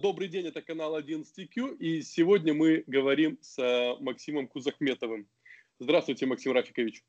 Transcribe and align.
Добрый 0.00 0.28
день, 0.28 0.46
это 0.46 0.62
канал 0.62 0.96
11Q, 0.96 1.78
и 1.78 2.02
сегодня 2.02 2.54
мы 2.54 2.84
говорим 2.86 3.36
с 3.40 3.58
э, 3.58 3.96
Максимом 3.98 4.46
Кузахметовым. 4.46 5.26
Здравствуйте, 5.80 6.24
Максим 6.24 6.52
Рафикович. 6.52 7.02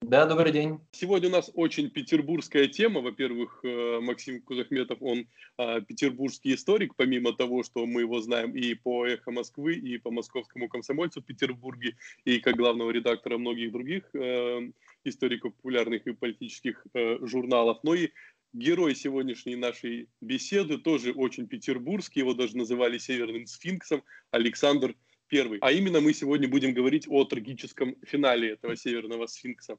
Да, 0.00 0.24
добрый 0.24 0.50
день. 0.50 0.80
Сегодня 0.92 1.28
у 1.28 1.32
нас 1.32 1.50
очень 1.52 1.90
петербургская 1.90 2.68
тема. 2.68 3.02
Во-первых, 3.02 3.60
э, 3.62 4.00
Максим 4.00 4.40
Кузахметов, 4.40 5.02
он 5.02 5.28
э, 5.58 5.82
петербургский 5.82 6.54
историк, 6.54 6.94
помимо 6.96 7.34
того, 7.34 7.64
что 7.64 7.84
мы 7.84 8.00
его 8.00 8.18
знаем 8.22 8.56
и 8.56 8.72
по 8.72 9.04
«Эхо 9.06 9.30
Москвы», 9.30 9.74
и 9.74 9.98
по 9.98 10.10
«Московскому 10.10 10.70
комсомольцу» 10.70 11.20
в 11.20 11.26
Петербурге, 11.26 11.98
и 12.24 12.40
как 12.40 12.56
главного 12.56 12.90
редактора 12.92 13.36
многих 13.36 13.72
других 13.72 14.10
историков 15.04 15.54
популярных 15.56 16.06
и 16.06 16.14
политических 16.14 16.86
журналов, 17.20 17.80
но 17.82 17.94
и 17.94 18.08
герой 18.52 18.94
сегодняшней 18.94 19.56
нашей 19.56 20.08
беседы 20.20 20.78
тоже 20.78 21.12
очень 21.12 21.46
петербургский, 21.46 22.20
его 22.20 22.34
даже 22.34 22.56
называли 22.56 22.98
Северным 22.98 23.46
сфинксом, 23.46 24.02
Александр 24.30 24.94
I. 25.32 25.58
А 25.60 25.72
именно 25.72 26.00
мы 26.00 26.12
сегодня 26.12 26.48
будем 26.48 26.74
говорить 26.74 27.06
о 27.08 27.24
трагическом 27.24 27.96
финале 28.02 28.50
этого 28.50 28.76
Северного 28.76 29.26
сфинкса. 29.26 29.78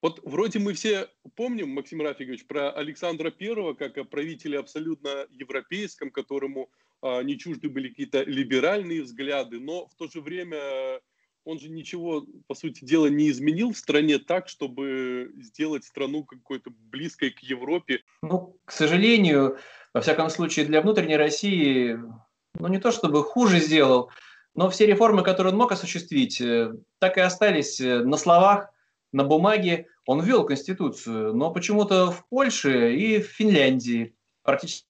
Вот 0.00 0.20
вроде 0.22 0.60
мы 0.60 0.74
все 0.74 1.08
помним, 1.34 1.70
Максим 1.70 2.00
Рафикович, 2.00 2.46
про 2.46 2.70
Александра 2.70 3.34
I 3.36 3.74
как 3.74 3.98
о 3.98 4.04
правителе 4.04 4.60
абсолютно 4.60 5.26
европейском, 5.30 6.10
которому 6.10 6.70
а, 7.02 7.22
не 7.22 7.36
чужды 7.36 7.68
были 7.68 7.88
какие-то 7.88 8.22
либеральные 8.22 9.02
взгляды, 9.02 9.58
но 9.58 9.88
в 9.88 9.94
то 9.96 10.06
же 10.06 10.20
время 10.20 11.00
он 11.44 11.58
же 11.58 11.68
ничего, 11.68 12.26
по 12.46 12.54
сути 12.54 12.84
дела, 12.84 13.06
не 13.06 13.30
изменил 13.30 13.72
в 13.72 13.78
стране 13.78 14.18
так, 14.18 14.48
чтобы 14.48 15.32
сделать 15.36 15.84
страну 15.84 16.24
какой-то 16.24 16.70
близкой 16.70 17.30
к 17.30 17.40
Европе. 17.40 18.02
Ну, 18.22 18.56
к 18.64 18.72
сожалению, 18.72 19.58
во 19.94 20.00
всяком 20.00 20.30
случае, 20.30 20.66
для 20.66 20.82
внутренней 20.82 21.16
России, 21.16 21.98
ну, 22.54 22.68
не 22.68 22.78
то 22.78 22.90
чтобы 22.90 23.22
хуже 23.24 23.60
сделал, 23.60 24.10
но 24.54 24.68
все 24.70 24.86
реформы, 24.86 25.22
которые 25.22 25.52
он 25.52 25.58
мог 25.58 25.72
осуществить, 25.72 26.40
э, 26.40 26.72
так 26.98 27.16
и 27.16 27.20
остались 27.20 27.80
э, 27.80 28.00
на 28.00 28.16
словах, 28.16 28.70
на 29.12 29.24
бумаге. 29.24 29.86
Он 30.04 30.20
ввел 30.20 30.44
Конституцию, 30.44 31.34
но 31.34 31.52
почему-то 31.52 32.10
в 32.10 32.26
Польше 32.28 32.94
и 32.94 33.22
в 33.22 33.26
Финляндии 33.26 34.14
практически 34.42 34.86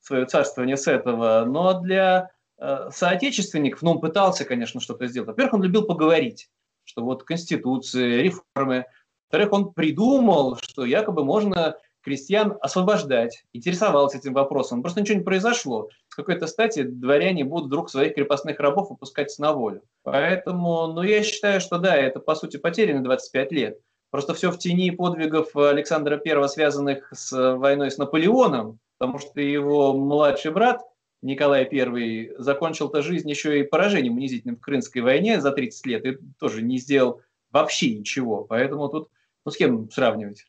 свое 0.00 0.26
царствование 0.26 0.76
с 0.76 0.86
этого. 0.86 1.44
Но 1.46 1.80
для 1.80 2.30
Э, 2.64 2.88
соотечественник, 2.90 3.82
ну, 3.82 3.92
он 3.92 4.00
пытался, 4.00 4.46
конечно, 4.46 4.80
что-то 4.80 5.06
сделать. 5.06 5.28
Во-первых, 5.28 5.54
он 5.54 5.62
любил 5.62 5.82
поговорить, 5.82 6.48
что 6.84 7.02
вот 7.02 7.22
конституции, 7.22 8.22
реформы. 8.22 8.86
Во-вторых, 9.24 9.52
он 9.52 9.74
придумал, 9.74 10.56
что 10.62 10.86
якобы 10.86 11.24
можно 11.24 11.76
крестьян 12.02 12.56
освобождать, 12.62 13.44
интересовался 13.52 14.16
этим 14.16 14.32
вопросом. 14.32 14.80
Просто 14.80 15.02
ничего 15.02 15.18
не 15.18 15.24
произошло. 15.24 15.90
С 16.08 16.14
какой-то 16.14 16.46
стати 16.46 16.84
дворяне 16.84 17.44
будут 17.44 17.66
вдруг 17.66 17.90
своих 17.90 18.14
крепостных 18.14 18.58
рабов 18.60 18.88
выпускать 18.88 19.34
на 19.38 19.52
волю. 19.52 19.82
Поэтому, 20.02 20.86
ну, 20.86 21.02
я 21.02 21.22
считаю, 21.22 21.60
что 21.60 21.78
да, 21.78 21.94
это, 21.94 22.18
по 22.18 22.34
сути, 22.34 22.56
потеряно 22.56 23.04
25 23.04 23.52
лет. 23.52 23.78
Просто 24.10 24.32
все 24.32 24.50
в 24.50 24.58
тени 24.58 24.90
подвигов 24.90 25.54
Александра 25.54 26.18
I, 26.24 26.48
связанных 26.48 27.12
с 27.12 27.56
войной 27.56 27.90
с 27.90 27.98
Наполеоном, 27.98 28.78
потому 28.96 29.18
что 29.18 29.40
его 29.42 29.92
младший 29.92 30.50
брат– 30.50 30.80
Николай 31.24 31.66
I 31.72 32.32
закончил-то 32.36 33.00
жизнь 33.00 33.28
еще 33.30 33.58
и 33.58 33.64
поражением 33.64 34.18
унизительным 34.18 34.56
в 34.56 34.60
Крымской 34.60 35.00
войне 35.00 35.40
за 35.40 35.52
30 35.52 35.86
лет 35.86 36.04
и 36.04 36.18
тоже 36.38 36.60
не 36.60 36.78
сделал 36.78 37.22
вообще 37.50 37.94
ничего. 37.94 38.44
Поэтому 38.44 38.90
тут, 38.90 39.08
ну 39.46 39.50
с 39.50 39.56
кем 39.56 39.90
сравнивать? 39.90 40.46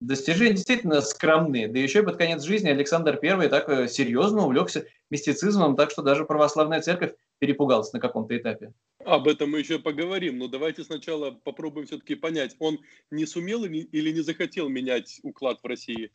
Достижения 0.00 0.54
действительно 0.54 1.00
скромные. 1.00 1.66
Да 1.66 1.80
еще 1.80 1.98
и 1.98 2.04
под 2.04 2.16
конец 2.16 2.44
жизни 2.44 2.68
Александр 2.68 3.18
I 3.20 3.48
так 3.48 3.68
э, 3.68 3.88
серьезно 3.88 4.44
увлекся 4.44 4.86
мистицизмом, 5.10 5.74
так 5.74 5.90
что 5.90 6.02
даже 6.02 6.24
православная 6.24 6.80
церковь 6.80 7.14
перепугалась 7.40 7.92
на 7.92 7.98
каком-то 7.98 8.36
этапе. 8.36 8.72
Об 9.04 9.26
этом 9.26 9.50
мы 9.50 9.58
еще 9.58 9.80
поговорим, 9.80 10.38
но 10.38 10.46
давайте 10.46 10.84
сначала 10.84 11.32
попробуем 11.32 11.88
все-таки 11.88 12.14
понять, 12.14 12.54
он 12.60 12.78
не 13.10 13.26
сумел 13.26 13.64
или 13.64 14.12
не 14.12 14.20
захотел 14.20 14.68
менять 14.68 15.18
уклад 15.24 15.58
в 15.60 15.66
России? 15.66 16.12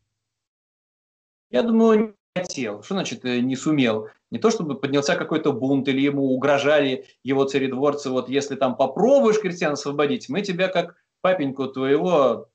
Я 1.51 1.61
думаю, 1.61 2.15
хотел. 2.35 2.83
Что 2.83 2.95
значит 2.95 3.23
э, 3.25 3.39
не 3.39 3.55
сумел? 3.55 4.09
Не 4.29 4.39
то, 4.39 4.51
чтобы 4.51 4.75
поднялся 4.75 5.15
какой-то 5.15 5.53
бунт 5.53 5.87
или 5.87 6.01
ему 6.01 6.33
угрожали 6.33 7.05
его 7.23 7.45
царедворцы, 7.45 8.09
вот 8.09 8.29
если 8.29 8.55
там 8.55 8.75
попробуешь 8.75 9.39
крестьян 9.39 9.73
освободить, 9.73 10.27
мы 10.27 10.41
тебя 10.41 10.67
как 10.67 10.95
папеньку 11.21 11.67
твоего 11.67 12.49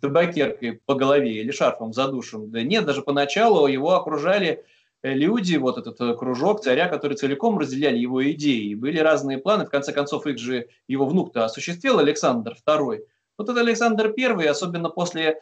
табакеркой 0.00 0.80
по 0.84 0.94
голове 0.94 1.40
или 1.40 1.50
шарфом 1.50 1.92
задушим. 1.92 2.50
Да 2.50 2.62
нет, 2.62 2.84
даже 2.84 3.02
поначалу 3.02 3.66
его 3.66 3.94
окружали 3.94 4.64
э, 5.02 5.14
люди, 5.14 5.56
вот 5.56 5.78
этот 5.78 5.98
э, 6.00 6.14
кружок 6.14 6.60
царя, 6.60 6.88
которые 6.88 7.16
целиком 7.16 7.58
разделяли 7.58 7.96
его 7.96 8.30
идеи. 8.32 8.74
Были 8.74 8.98
разные 8.98 9.38
планы, 9.38 9.64
в 9.64 9.70
конце 9.70 9.92
концов 9.92 10.26
их 10.26 10.38
же 10.38 10.68
его 10.86 11.06
внук-то 11.06 11.46
осуществил 11.46 11.98
Александр 11.98 12.54
II. 12.66 13.00
Вот 13.38 13.48
этот 13.48 13.62
Александр 13.62 14.12
I, 14.14 14.46
особенно 14.46 14.90
после 14.90 15.40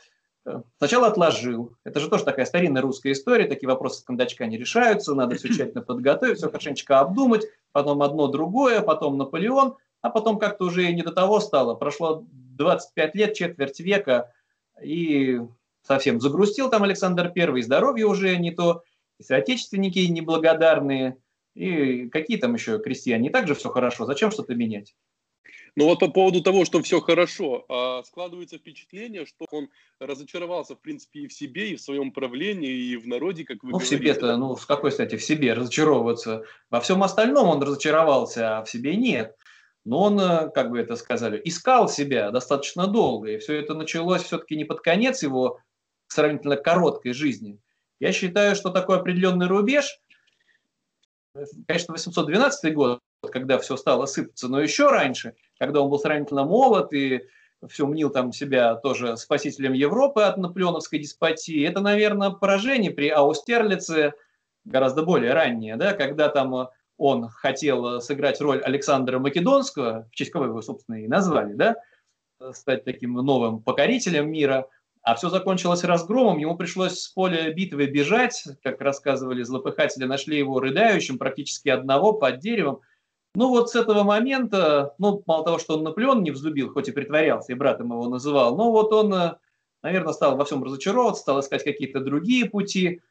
Сначала 0.78 1.08
отложил. 1.08 1.76
Это 1.84 2.00
же 2.00 2.08
тоже 2.08 2.24
такая 2.24 2.46
старинная 2.46 2.82
русская 2.82 3.12
история. 3.12 3.46
Такие 3.46 3.68
вопросы 3.68 4.00
с 4.00 4.04
кондачка 4.04 4.46
не 4.46 4.56
решаются. 4.56 5.14
Надо 5.14 5.36
все 5.36 5.48
тщательно 5.48 5.82
подготовить, 5.82 6.38
все 6.38 6.48
хорошенечко 6.48 7.00
обдумать. 7.00 7.46
Потом 7.72 8.02
одно 8.02 8.28
другое, 8.28 8.80
потом 8.80 9.18
Наполеон. 9.18 9.76
А 10.02 10.10
потом 10.10 10.38
как-то 10.38 10.66
уже 10.66 10.92
не 10.92 11.02
до 11.02 11.12
того 11.12 11.40
стало. 11.40 11.74
Прошло 11.74 12.24
25 12.30 13.14
лет, 13.14 13.34
четверть 13.34 13.80
века. 13.80 14.32
И 14.82 15.40
совсем 15.82 16.20
загрустил 16.20 16.70
там 16.70 16.82
Александр 16.82 17.30
Первый. 17.30 17.62
Здоровье 17.62 18.06
уже 18.06 18.36
не 18.36 18.52
то. 18.52 18.82
И 19.18 19.22
соотечественники 19.22 19.98
неблагодарные. 19.98 21.16
И 21.54 22.08
какие 22.10 22.36
там 22.36 22.54
еще 22.54 22.78
крестьяне? 22.78 23.28
И 23.28 23.32
так 23.32 23.48
же 23.48 23.54
все 23.54 23.70
хорошо. 23.70 24.04
Зачем 24.04 24.30
что-то 24.30 24.54
менять? 24.54 24.94
Но 25.76 25.84
вот 25.84 26.00
по 26.00 26.08
поводу 26.08 26.42
того, 26.42 26.64
что 26.64 26.82
все 26.82 27.00
хорошо, 27.00 27.64
а, 27.68 28.02
складывается 28.04 28.58
впечатление, 28.58 29.26
что 29.26 29.46
он 29.50 29.68
разочаровался, 30.00 30.74
в 30.74 30.80
принципе, 30.80 31.20
и 31.20 31.26
в 31.28 31.32
себе, 31.32 31.70
и 31.70 31.76
в 31.76 31.80
своем 31.80 32.12
правлении, 32.12 32.72
и 32.72 32.96
в 32.96 33.06
народе, 33.06 33.44
как 33.44 33.62
вы 33.62 33.70
Ну, 33.70 33.78
говорите. 33.78 33.96
в 33.96 33.98
себе-то, 33.98 34.36
ну, 34.36 34.54
в 34.54 34.66
какой 34.66 34.90
стати 34.90 35.16
в 35.16 35.22
себе 35.22 35.52
разочаровываться? 35.52 36.44
Во 36.70 36.80
всем 36.80 37.02
остальном 37.02 37.48
он 37.48 37.62
разочаровался, 37.62 38.58
а 38.58 38.64
в 38.64 38.70
себе 38.70 38.96
нет. 38.96 39.36
Но 39.84 40.02
он, 40.02 40.18
э, 40.18 40.50
как 40.50 40.70
бы 40.70 40.80
это 40.80 40.96
сказали, 40.96 41.40
искал 41.44 41.88
себя 41.88 42.30
достаточно 42.30 42.86
долго, 42.86 43.30
и 43.30 43.38
все 43.38 43.54
это 43.54 43.74
началось 43.74 44.22
все-таки 44.22 44.56
не 44.56 44.64
под 44.64 44.80
конец 44.80 45.22
его 45.22 45.60
сравнительно 46.08 46.56
короткой 46.56 47.12
жизни. 47.12 47.58
Я 48.00 48.12
считаю, 48.12 48.56
что 48.56 48.70
такой 48.70 48.98
определенный 48.98 49.46
рубеж, 49.46 50.00
э, 51.34 51.44
конечно, 51.68 51.92
812 51.92 52.74
год, 52.74 53.00
когда 53.22 53.58
все 53.58 53.76
стало 53.76 54.06
сыпаться, 54.06 54.48
но 54.48 54.60
еще 54.60 54.88
раньше, 54.88 55.34
когда 55.58 55.80
он 55.80 55.90
был 55.90 55.98
сравнительно 55.98 56.44
молод 56.44 56.92
и 56.92 57.22
все 57.68 57.86
мнил 57.86 58.10
там 58.10 58.32
себя 58.32 58.74
тоже 58.74 59.16
спасителем 59.16 59.72
Европы 59.72 60.22
от 60.22 60.36
наполеоновской 60.36 60.98
деспотии, 60.98 61.66
это, 61.66 61.80
наверное, 61.80 62.30
поражение 62.30 62.90
при 62.90 63.08
Аустерлице 63.08 64.12
гораздо 64.64 65.02
более 65.02 65.32
раннее, 65.32 65.76
да, 65.76 65.94
когда 65.94 66.28
там 66.28 66.68
он 66.98 67.28
хотел 67.28 68.00
сыграть 68.00 68.40
роль 68.40 68.60
Александра 68.60 69.18
Македонского, 69.18 70.08
в 70.10 70.14
честь 70.14 70.30
кого 70.30 70.46
его, 70.46 70.62
собственно, 70.62 70.96
и 70.96 71.08
назвали, 71.08 71.54
да, 71.54 71.76
стать 72.52 72.84
таким 72.84 73.14
новым 73.14 73.62
покорителем 73.62 74.30
мира, 74.30 74.68
а 75.02 75.14
все 75.14 75.30
закончилось 75.30 75.84
разгромом, 75.84 76.38
ему 76.38 76.56
пришлось 76.56 76.98
с 76.98 77.08
поля 77.08 77.52
битвы 77.52 77.86
бежать, 77.86 78.44
как 78.62 78.80
рассказывали 78.80 79.42
злопыхатели, 79.42 80.04
нашли 80.04 80.36
его 80.36 80.58
рыдающим, 80.58 81.16
практически 81.16 81.68
одного 81.68 82.12
под 82.12 82.40
деревом, 82.40 82.80
ну 83.36 83.50
вот 83.50 83.70
с 83.70 83.74
этого 83.74 84.02
момента, 84.02 84.94
ну 84.96 85.22
мало 85.26 85.44
того, 85.44 85.58
что 85.58 85.76
он 85.76 85.82
Наполеон 85.82 86.22
не 86.22 86.30
взлюбил, 86.30 86.72
хоть 86.72 86.88
и 86.88 86.92
притворялся, 86.92 87.52
и 87.52 87.54
братом 87.54 87.92
его 87.92 88.08
называл, 88.08 88.56
но 88.56 88.72
вот 88.72 88.94
он, 88.94 89.12
э, 89.12 89.36
наверное, 89.82 90.14
стал 90.14 90.38
во 90.38 90.46
всем 90.46 90.64
разочаровываться, 90.64 91.20
стал 91.20 91.40
искать 91.40 91.62
какие-то 91.62 92.00
другие 92.00 92.46
пути, 92.48 93.02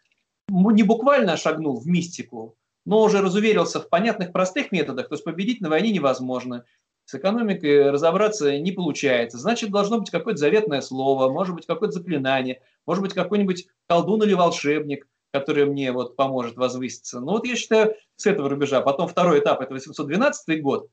не 0.50 0.82
буквально 0.82 1.38
шагнул 1.38 1.80
в 1.80 1.86
мистику, 1.86 2.58
но 2.88 3.04
уже 3.04 3.22
разуверился 3.22 3.80
в 3.80 3.88
понятных 3.88 4.32
простых 4.32 4.72
методах, 4.72 5.10
то 5.10 5.14
есть 5.14 5.24
победить 5.24 5.62
на 5.62 5.70
войне 5.70 5.92
невозможно, 5.92 6.66
с 7.06 7.14
экономикой 7.14 7.92
разобраться 7.92 8.58
не 8.58 8.72
получается. 8.72 9.38
Значит, 9.38 9.70
должно 9.70 10.00
быть 10.00 10.10
какое-то 10.10 10.40
заветное 10.40 10.82
слово, 10.82 11.32
может 11.32 11.54
быть, 11.54 11.68
какое-то 11.68 12.00
заклинание, 12.00 12.64
может 12.88 13.04
быть, 13.04 13.14
какой-нибудь 13.14 13.68
колдун 13.88 14.24
или 14.24 14.34
волшебник– 14.34 15.08
который 15.36 15.66
мне 15.66 15.92
вот 15.92 16.16
поможет 16.16 16.56
возвыситься. 16.56 17.20
Ну 17.20 17.34
вот 17.34 17.46
я 17.46 17.58
считаю, 17.58 17.94
с 18.16 18.26
этого 18.26 18.48
рубежа. 18.48 18.80
Потом 18.80 19.10
второй 19.10 19.40
этап, 19.40 19.60
это 19.60 19.74
812 19.74 20.62
год, 20.62 20.88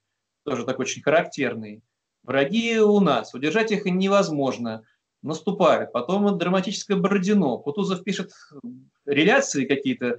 тоже 0.44 0.64
такой 0.64 0.84
очень 0.84 1.00
характерный. 1.00 1.80
Враги 2.24 2.80
у 2.80 2.98
нас, 2.98 3.34
удержать 3.34 3.70
их 3.70 3.84
невозможно, 3.84 4.84
наступают. 5.22 5.92
Потом 5.92 6.36
драматическое 6.36 6.96
Бородино. 6.96 7.58
Кутузов 7.58 8.02
пишет 8.02 8.32
реляции 9.06 9.64
какие-то, 9.64 10.18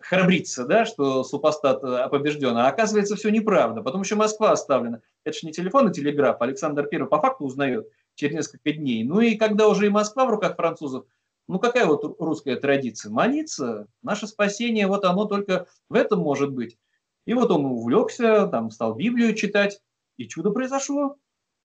храбрится, 0.00 0.64
да, 0.64 0.84
что 0.84 1.24
супостат 1.24 1.82
э, 1.82 2.08
побежден, 2.08 2.56
а 2.56 2.68
оказывается 2.68 3.16
все 3.16 3.30
неправда. 3.30 3.82
Потом 3.82 4.02
еще 4.02 4.14
Москва 4.14 4.52
оставлена. 4.52 5.00
Это 5.24 5.36
же 5.36 5.44
не 5.44 5.52
телефон 5.52 5.88
и 5.88 5.92
телеграф. 5.92 6.40
Александр 6.40 6.88
I 6.92 7.06
по 7.06 7.20
факту 7.20 7.44
узнает 7.44 7.88
через 8.14 8.34
несколько 8.34 8.72
дней. 8.72 9.02
Ну 9.02 9.18
и 9.18 9.34
когда 9.34 9.66
уже 9.66 9.86
и 9.86 9.90
Москва 9.90 10.24
в 10.24 10.30
руках 10.30 10.54
французов, 10.54 11.04
Ну 11.48 11.58
какая 11.58 11.86
вот 11.86 12.16
русская 12.20 12.56
традиция? 12.56 13.10
Молиться. 13.10 13.86
Наше 14.02 14.26
спасение, 14.26 14.86
вот 14.86 15.04
оно 15.04 15.26
только 15.26 15.66
в 15.88 15.94
этом 15.94 16.20
может 16.20 16.52
быть. 16.52 16.76
И 17.24 17.34
вот 17.34 17.50
он 17.50 17.64
увлекся, 17.66 18.46
там 18.46 18.70
стал 18.70 18.94
Библию 18.94 19.34
читать, 19.34 19.80
и 20.16 20.26
чудо 20.26 20.50
произошло. 20.50 21.16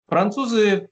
Французы, 0.07 0.89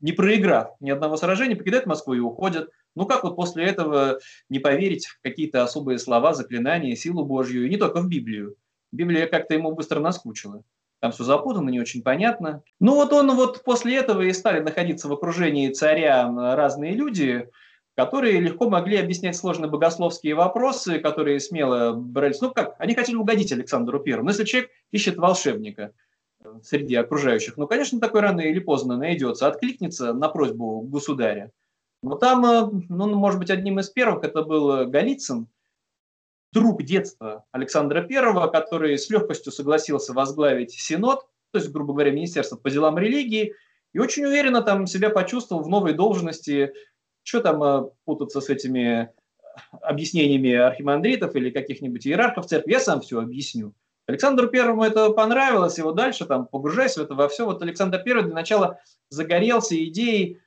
не 0.00 0.12
проиграв 0.12 0.76
ни 0.80 0.90
одного 0.90 1.16
сражения, 1.16 1.56
покидают 1.56 1.86
Москву 1.86 2.14
и 2.14 2.20
уходят. 2.20 2.70
Ну 2.94 3.06
как 3.06 3.24
вот 3.24 3.36
после 3.36 3.64
этого 3.64 4.18
не 4.48 4.58
поверить 4.58 5.06
в 5.06 5.20
какие-то 5.22 5.62
особые 5.62 5.98
слова, 5.98 6.34
заклинания, 6.34 6.94
силу 6.94 7.24
Божью, 7.24 7.66
и 7.66 7.70
не 7.70 7.76
только 7.76 8.00
в 8.00 8.08
Библию. 8.08 8.56
Библия 8.92 9.26
как-то 9.26 9.54
ему 9.54 9.72
быстро 9.72 10.00
наскучила. 10.00 10.62
Там 11.00 11.10
все 11.10 11.24
запутано, 11.24 11.70
не 11.70 11.80
очень 11.80 12.02
понятно. 12.02 12.62
Ну 12.78 12.94
вот 12.94 13.12
он 13.12 13.34
вот 13.34 13.64
после 13.64 13.96
этого 13.96 14.22
и 14.22 14.32
стали 14.32 14.60
находиться 14.60 15.08
в 15.08 15.12
окружении 15.12 15.70
царя 15.70 16.28
разные 16.54 16.92
люди, 16.92 17.48
которые 17.94 18.40
легко 18.40 18.68
могли 18.68 18.96
объяснять 18.96 19.36
сложные 19.36 19.70
богословские 19.70 20.34
вопросы, 20.34 20.98
которые 20.98 21.40
смело 21.40 21.92
брались. 21.92 22.40
Ну 22.40 22.50
как, 22.50 22.74
они 22.78 22.94
хотели 22.94 23.16
угодить 23.16 23.52
Александру 23.52 24.00
Первому. 24.00 24.26
Но 24.26 24.30
если 24.30 24.44
человек 24.44 24.70
ищет 24.90 25.16
волшебника 25.16 25.92
среди 26.62 26.94
окружающих, 26.94 27.56
ну, 27.56 27.66
конечно, 27.66 28.00
такой 28.00 28.20
рано 28.20 28.40
или 28.40 28.58
поздно 28.58 28.96
найдется, 28.96 29.46
откликнется 29.46 30.12
на 30.12 30.28
просьбу 30.28 30.80
государя. 30.80 31.52
Но 32.02 32.16
там, 32.16 32.44
э, 32.44 32.68
ну, 32.88 33.14
может 33.14 33.38
быть, 33.38 33.50
одним 33.50 33.78
из 33.78 33.88
первых 33.90 34.24
это 34.24 34.42
был 34.42 34.86
Голицын, 34.86 35.46
друг 36.52 36.82
детства 36.82 37.44
Александра 37.50 38.06
I, 38.08 38.50
который 38.50 38.98
с 38.98 39.08
легкостью 39.10 39.52
согласился 39.52 40.12
возглавить 40.12 40.72
Синод, 40.72 41.26
то 41.50 41.58
есть, 41.58 41.70
грубо 41.70 41.92
говоря, 41.92 42.12
Министерство 42.12 42.56
по 42.56 42.70
делам 42.70 42.98
религии, 42.98 43.54
и 43.92 43.98
очень 43.98 44.24
уверенно 44.24 44.62
там 44.62 44.86
себя 44.86 45.10
почувствовал 45.10 45.62
в 45.62 45.68
новой 45.68 45.92
должности. 45.92 46.72
Что 47.22 47.40
там 47.40 47.62
э, 47.62 47.90
путаться 48.04 48.40
с 48.40 48.48
этими 48.48 49.10
объяснениями 49.80 50.54
архимандритов 50.54 51.34
или 51.36 51.50
каких-нибудь 51.50 52.06
иерархов 52.06 52.46
церкви, 52.46 52.72
я 52.72 52.80
сам 52.80 53.00
все 53.00 53.20
объясню. 53.20 53.74
Александру 54.06 54.48
Первому 54.48 54.84
это 54.84 55.10
понравилось, 55.10 55.78
и 55.78 55.82
вот 55.82 55.94
дальше, 55.94 56.26
там, 56.26 56.46
погружаясь 56.46 56.96
в 56.96 57.00
это 57.00 57.14
во 57.14 57.28
все, 57.28 57.44
вот 57.44 57.62
Александр 57.62 58.02
Первый 58.02 58.24
для 58.24 58.34
начала 58.34 58.80
загорелся 59.10 59.82
идеей 59.84 60.40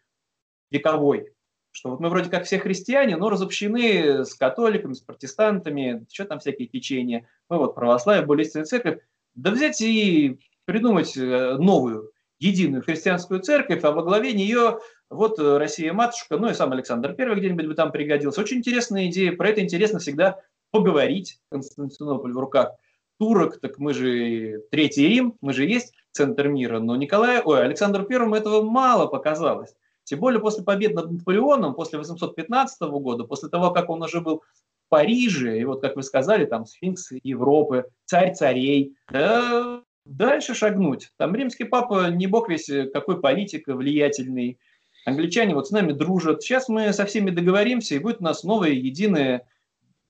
вековой, 0.72 1.32
что 1.72 1.92
вот 1.92 2.00
мы 2.00 2.10
вроде 2.10 2.30
как 2.30 2.44
все 2.44 2.60
христиане, 2.60 3.16
но 3.16 3.30
разобщены 3.30 4.26
с 4.26 4.34
католиками, 4.34 4.94
с 4.94 5.00
протестантами, 5.00 6.06
что 6.12 6.26
там 6.26 6.40
всякие 6.40 6.68
течения. 6.68 7.28
Мы 7.50 7.58
вот 7.58 7.76
православие, 7.76 8.26
более 8.26 8.46
истинная 8.46 8.66
церковь. 8.66 9.00
Да 9.36 9.52
взять 9.52 9.82
и 9.82 10.40
придумать 10.66 11.16
э, 11.16 11.56
новую, 11.58 12.12
единую 12.40 12.84
христианскую 12.84 13.42
церковь, 13.42 13.84
а 13.84 13.92
во 13.92 14.04
главе 14.04 14.34
нее 14.34 14.80
вот 15.10 15.40
э, 15.40 15.58
Россия-матушка, 15.58 16.38
ну 16.38 16.50
и 16.50 16.54
сам 16.54 16.72
Александр 16.72 17.14
Первый 17.14 17.38
где-нибудь 17.38 17.68
бы 17.68 17.74
там 17.76 17.92
пригодился. 17.92 18.42
Очень 18.42 18.58
интересная 18.58 19.08
идея, 19.08 19.36
про 19.36 19.50
это 19.50 19.62
интересно 19.62 20.00
всегда 20.00 20.40
поговорить. 20.72 21.40
Константинополь 21.50 22.34
в 22.34 22.40
руках 22.40 22.72
турок, 23.20 23.60
так 23.60 23.78
мы 23.78 23.94
же 23.94 24.62
Третий 24.72 25.08
Рим, 25.08 25.36
мы 25.42 25.54
же 25.54 25.66
есть 25.66 25.94
центр 26.12 26.48
мира, 26.48 26.80
но 26.80 26.96
Николай, 26.96 27.42
ой, 27.44 27.64
Александру 27.64 28.06
Первому 28.06 28.36
этого 28.36 28.62
мало 28.62 29.08
показалось. 29.08 29.74
Тем 30.04 30.20
более 30.20 30.40
после 30.40 30.64
побед 30.64 30.94
над 30.94 31.12
Наполеоном, 31.12 31.74
после 31.74 31.98
815 31.98 32.82
года, 32.82 33.24
после 33.24 33.50
того, 33.50 33.72
как 33.72 33.90
он 33.90 34.04
уже 34.04 34.22
был 34.22 34.44
в 34.86 34.90
Париже, 34.90 35.60
и 35.60 35.66
вот, 35.66 35.82
как 35.82 35.96
вы 35.96 36.04
сказали, 36.04 36.46
там 36.46 36.66
сфинкс 36.66 37.12
Европы, 37.24 37.86
царь 38.06 38.34
царей, 38.36 38.96
да, 39.10 39.82
дальше 40.06 40.54
шагнуть. 40.54 41.10
Там 41.18 41.36
римский 41.36 41.64
папа 41.64 42.10
не 42.12 42.28
бог 42.28 42.50
весь 42.50 42.70
какой 42.94 43.20
политик 43.20 43.68
влиятельный. 43.68 44.60
Англичане 45.06 45.54
вот 45.54 45.68
с 45.68 45.72
нами 45.72 45.94
дружат. 45.94 46.42
Сейчас 46.42 46.68
мы 46.68 46.92
со 46.92 47.06
всеми 47.06 47.30
договоримся, 47.30 47.96
и 47.96 48.00
будет 48.00 48.22
у 48.22 48.24
нас 48.24 48.44
новая 48.44 48.72
единая 48.72 49.48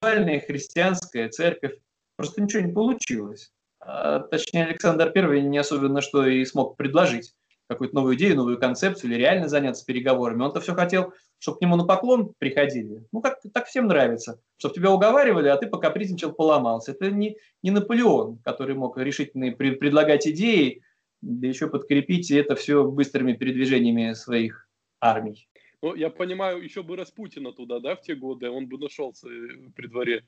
христианская 0.01 1.27
церковь. 1.29 1.73
Просто 2.15 2.41
ничего 2.41 2.63
не 2.63 2.71
получилось. 2.71 3.51
А, 3.81 4.19
точнее, 4.19 4.65
Александр 4.65 5.11
I 5.13 5.41
не 5.41 5.57
особенно 5.57 5.99
что 5.99 6.25
и 6.25 6.45
смог 6.45 6.77
предложить 6.77 7.33
какую-то 7.67 7.95
новую 7.95 8.15
идею, 8.15 8.37
новую 8.37 8.57
концепцию 8.57 9.11
или 9.11 9.19
реально 9.19 9.49
заняться 9.49 9.85
переговорами. 9.85 10.43
Он-то 10.43 10.61
все 10.61 10.73
хотел, 10.75 11.13
чтобы 11.39 11.57
к 11.57 11.61
нему 11.61 11.75
на 11.75 11.83
поклон 11.83 12.33
приходили. 12.37 13.03
Ну, 13.11 13.21
как 13.21 13.39
так 13.53 13.65
всем 13.65 13.87
нравится. 13.87 14.39
Чтобы 14.57 14.75
тебя 14.75 14.91
уговаривали, 14.91 15.49
а 15.49 15.57
ты 15.57 15.67
покапризничал, 15.67 16.31
поломался. 16.31 16.91
Это 16.91 17.11
не, 17.11 17.37
не 17.63 17.71
Наполеон, 17.71 18.37
который 18.45 18.75
мог 18.75 18.97
решительно 18.97 19.51
пред, 19.51 19.79
предлагать 19.79 20.27
идеи, 20.27 20.83
да 21.21 21.47
еще 21.47 21.67
подкрепить 21.67 22.31
это 22.31 22.55
все 22.55 22.85
быстрыми 22.85 23.33
передвижениями 23.33 24.13
своих 24.13 24.64
армий. 24.99 25.47
Ну, 25.81 25.93
я 25.95 26.09
понимаю, 26.09 26.63
еще 26.63 26.83
бы 26.83 26.95
Распутина 26.95 27.51
туда, 27.51 27.79
да, 27.79 27.95
в 27.95 28.01
те 28.01 28.15
годы, 28.15 28.49
он 28.49 28.67
бы 28.67 28.77
нашелся 28.77 29.27
при 29.75 29.87
дворе. 29.87 30.23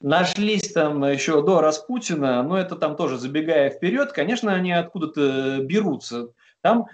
Нашлись 0.00 0.72
там 0.72 1.04
еще 1.04 1.42
до 1.42 1.60
Распутина, 1.60 2.42
но 2.42 2.58
это 2.58 2.74
там 2.74 2.96
тоже 2.96 3.18
забегая 3.18 3.70
вперед, 3.70 4.12
конечно, 4.12 4.52
они 4.52 4.72
откуда-то 4.72 5.60
берутся. 5.62 6.30
Там 6.60 6.86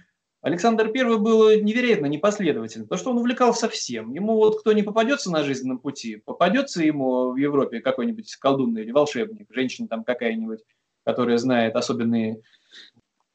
Александр 0.43 0.93
I 0.95 1.19
был 1.19 1.51
невероятно 1.63 2.07
непоследовательным, 2.07 2.87
потому 2.87 3.01
что 3.01 3.11
он 3.11 3.19
увлекался 3.19 3.69
всем. 3.69 4.13
Ему 4.13 4.35
вот 4.37 4.61
кто 4.61 4.73
не 4.73 4.83
попадется 4.83 5.33
на 5.33 5.43
жизненном 5.43 5.79
пути, 5.79 6.17
попадется 6.17 6.83
ему 6.83 7.33
в 7.33 7.37
Европе 7.37 7.81
какой-нибудь 7.81 8.37
колдунный 8.37 8.83
или 8.83 8.93
волшебник, 8.93 9.49
женщина 9.51 9.89
там 9.89 10.05
какая-нибудь, 10.05 10.61
которая 11.05 11.39
знает 11.39 11.75
особенные 11.75 12.43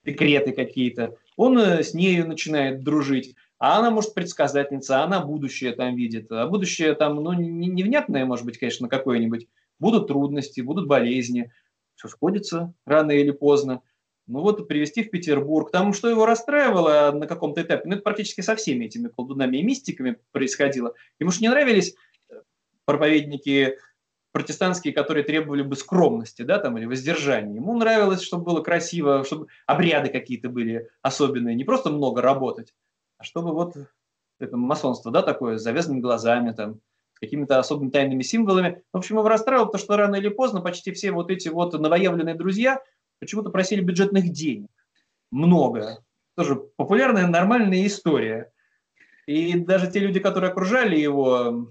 секреты 0.06 0.51
какие-то, 0.51 1.18
он 1.36 1.57
э, 1.57 1.83
с 1.83 1.94
нею 1.94 2.27
начинает 2.27 2.83
дружить. 2.83 3.36
А 3.63 3.77
она, 3.80 3.92
может, 3.92 4.13
предсказательница, 4.13 5.04
она 5.04 5.21
будущее 5.21 5.71
там 5.71 5.95
видит. 5.95 6.30
А 6.33 6.48
будущее 6.48 6.95
там, 6.95 7.15
ну, 7.15 7.31
невнятное, 7.31 8.25
может 8.25 8.45
быть, 8.45 8.57
конечно, 8.57 8.89
какое-нибудь. 8.89 9.48
Будут 9.80 10.07
трудности, 10.07 10.60
будут 10.60 10.86
болезни. 10.86 11.50
Все 11.95 12.10
сходится 12.10 12.74
рано 12.86 13.12
или 13.12 13.31
поздно 13.31 13.81
ну 14.27 14.42
вот 14.42 14.68
привести 14.68 15.04
в 15.04 15.12
Петербург. 15.12 15.71
Там 15.71 15.94
что 15.94 16.10
его 16.10 16.25
расстраивало 16.25 17.13
на 17.13 17.25
каком-то 17.25 17.62
этапе, 17.62 17.83
ну 17.86 17.94
это 17.94 18.04
практически 18.04 18.42
со 18.42 18.57
всеми 18.57 18.83
этими 18.83 19.07
колдунами 19.07 19.56
и 19.56 19.63
мистиками 19.63 20.18
происходило. 20.33 20.94
Ему 21.19 21.31
же 21.31 21.39
не 21.39 21.48
нравились 21.48 21.95
э, 22.30 22.42
проповедники 22.83 23.77
протестантские, 24.33 24.94
которые 24.94 25.24
требовали 25.24 25.62
бы 25.62 25.77
скромности, 25.77 26.42
да, 26.42 26.60
там, 26.60 26.77
или 26.77 26.86
воздержания. 26.86 27.56
Ему 27.56 27.77
нравилось, 27.77 28.24
чтобы 28.24 28.44
было 28.44 28.62
красиво, 28.62 29.24
чтобы 29.24 29.48
обряды 29.68 30.10
какие-то 30.10 30.50
были 30.50 30.89
особенные, 31.01 31.56
не 31.56 31.63
просто 31.63 31.92
много 31.92 32.21
работать, 32.21 32.74
чтобы 33.24 33.54
вот 33.54 33.75
это 34.40 34.58
масонство, 34.58 35.12
да, 35.12 35.22
такое, 35.22 35.58
с 35.58 35.64
завязанными 35.64 36.02
глазами, 36.02 36.52
там, 36.52 36.80
с 37.14 37.20
какими-то 37.20 37.60
особыми 37.60 37.90
тайными 37.90 38.24
символами. 38.24 38.84
В 38.92 38.98
общем, 38.98 39.18
его 39.18 39.28
расстраивало, 39.28 39.66
потому 39.66 39.84
что 39.84 39.98
рано 39.98 40.16
или 40.16 40.30
поздно 40.30 40.62
почти 40.62 40.92
все 40.92 41.12
вот 41.12 41.32
эти 41.32 41.50
вот 41.50 41.74
новоявленные 41.74 42.36
друзья– 42.36 42.82
почему-то 43.24 43.50
просили 43.50 43.82
бюджетных 43.82 44.32
денег. 44.32 44.70
Много. 45.32 46.03
Тоже 46.36 46.56
популярная, 46.56 47.27
нормальная 47.27 47.86
история. 47.88 48.51
И 49.25 49.58
даже 49.58 49.89
те 49.89 50.00
люди, 50.00 50.20
которые 50.20 50.51
окружали 50.51 50.98
его, 50.98 51.70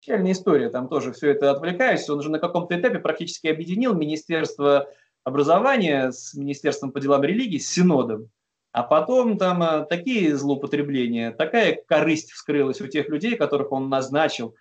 печальная 0.00 0.32
история, 0.32 0.70
там 0.70 0.88
тоже 0.88 1.12
все 1.12 1.30
это 1.30 1.52
отвлекаясь, 1.52 2.08
он 2.10 2.20
же 2.20 2.30
на 2.30 2.40
каком-то 2.40 2.78
этапе 2.78 2.98
практически 2.98 3.46
объединил 3.46 3.94
Министерство 3.94 4.88
образования 5.22 6.10
с 6.10 6.34
Министерством 6.34 6.90
по 6.90 7.00
делам 7.00 7.22
религии, 7.22 7.58
с 7.58 7.70
Синодом. 7.70 8.30
А 8.74 8.82
потом 8.82 9.38
там 9.38 9.62
а, 9.62 9.84
такие 9.84 10.36
злоупотребления, 10.36 11.30
такая 11.30 11.78
корысть 11.86 12.32
вскрылась 12.32 12.80
у 12.80 12.88
тех 12.88 13.08
людей, 13.08 13.36
которых 13.36 13.70
он 13.70 13.88
назначил 13.88 14.56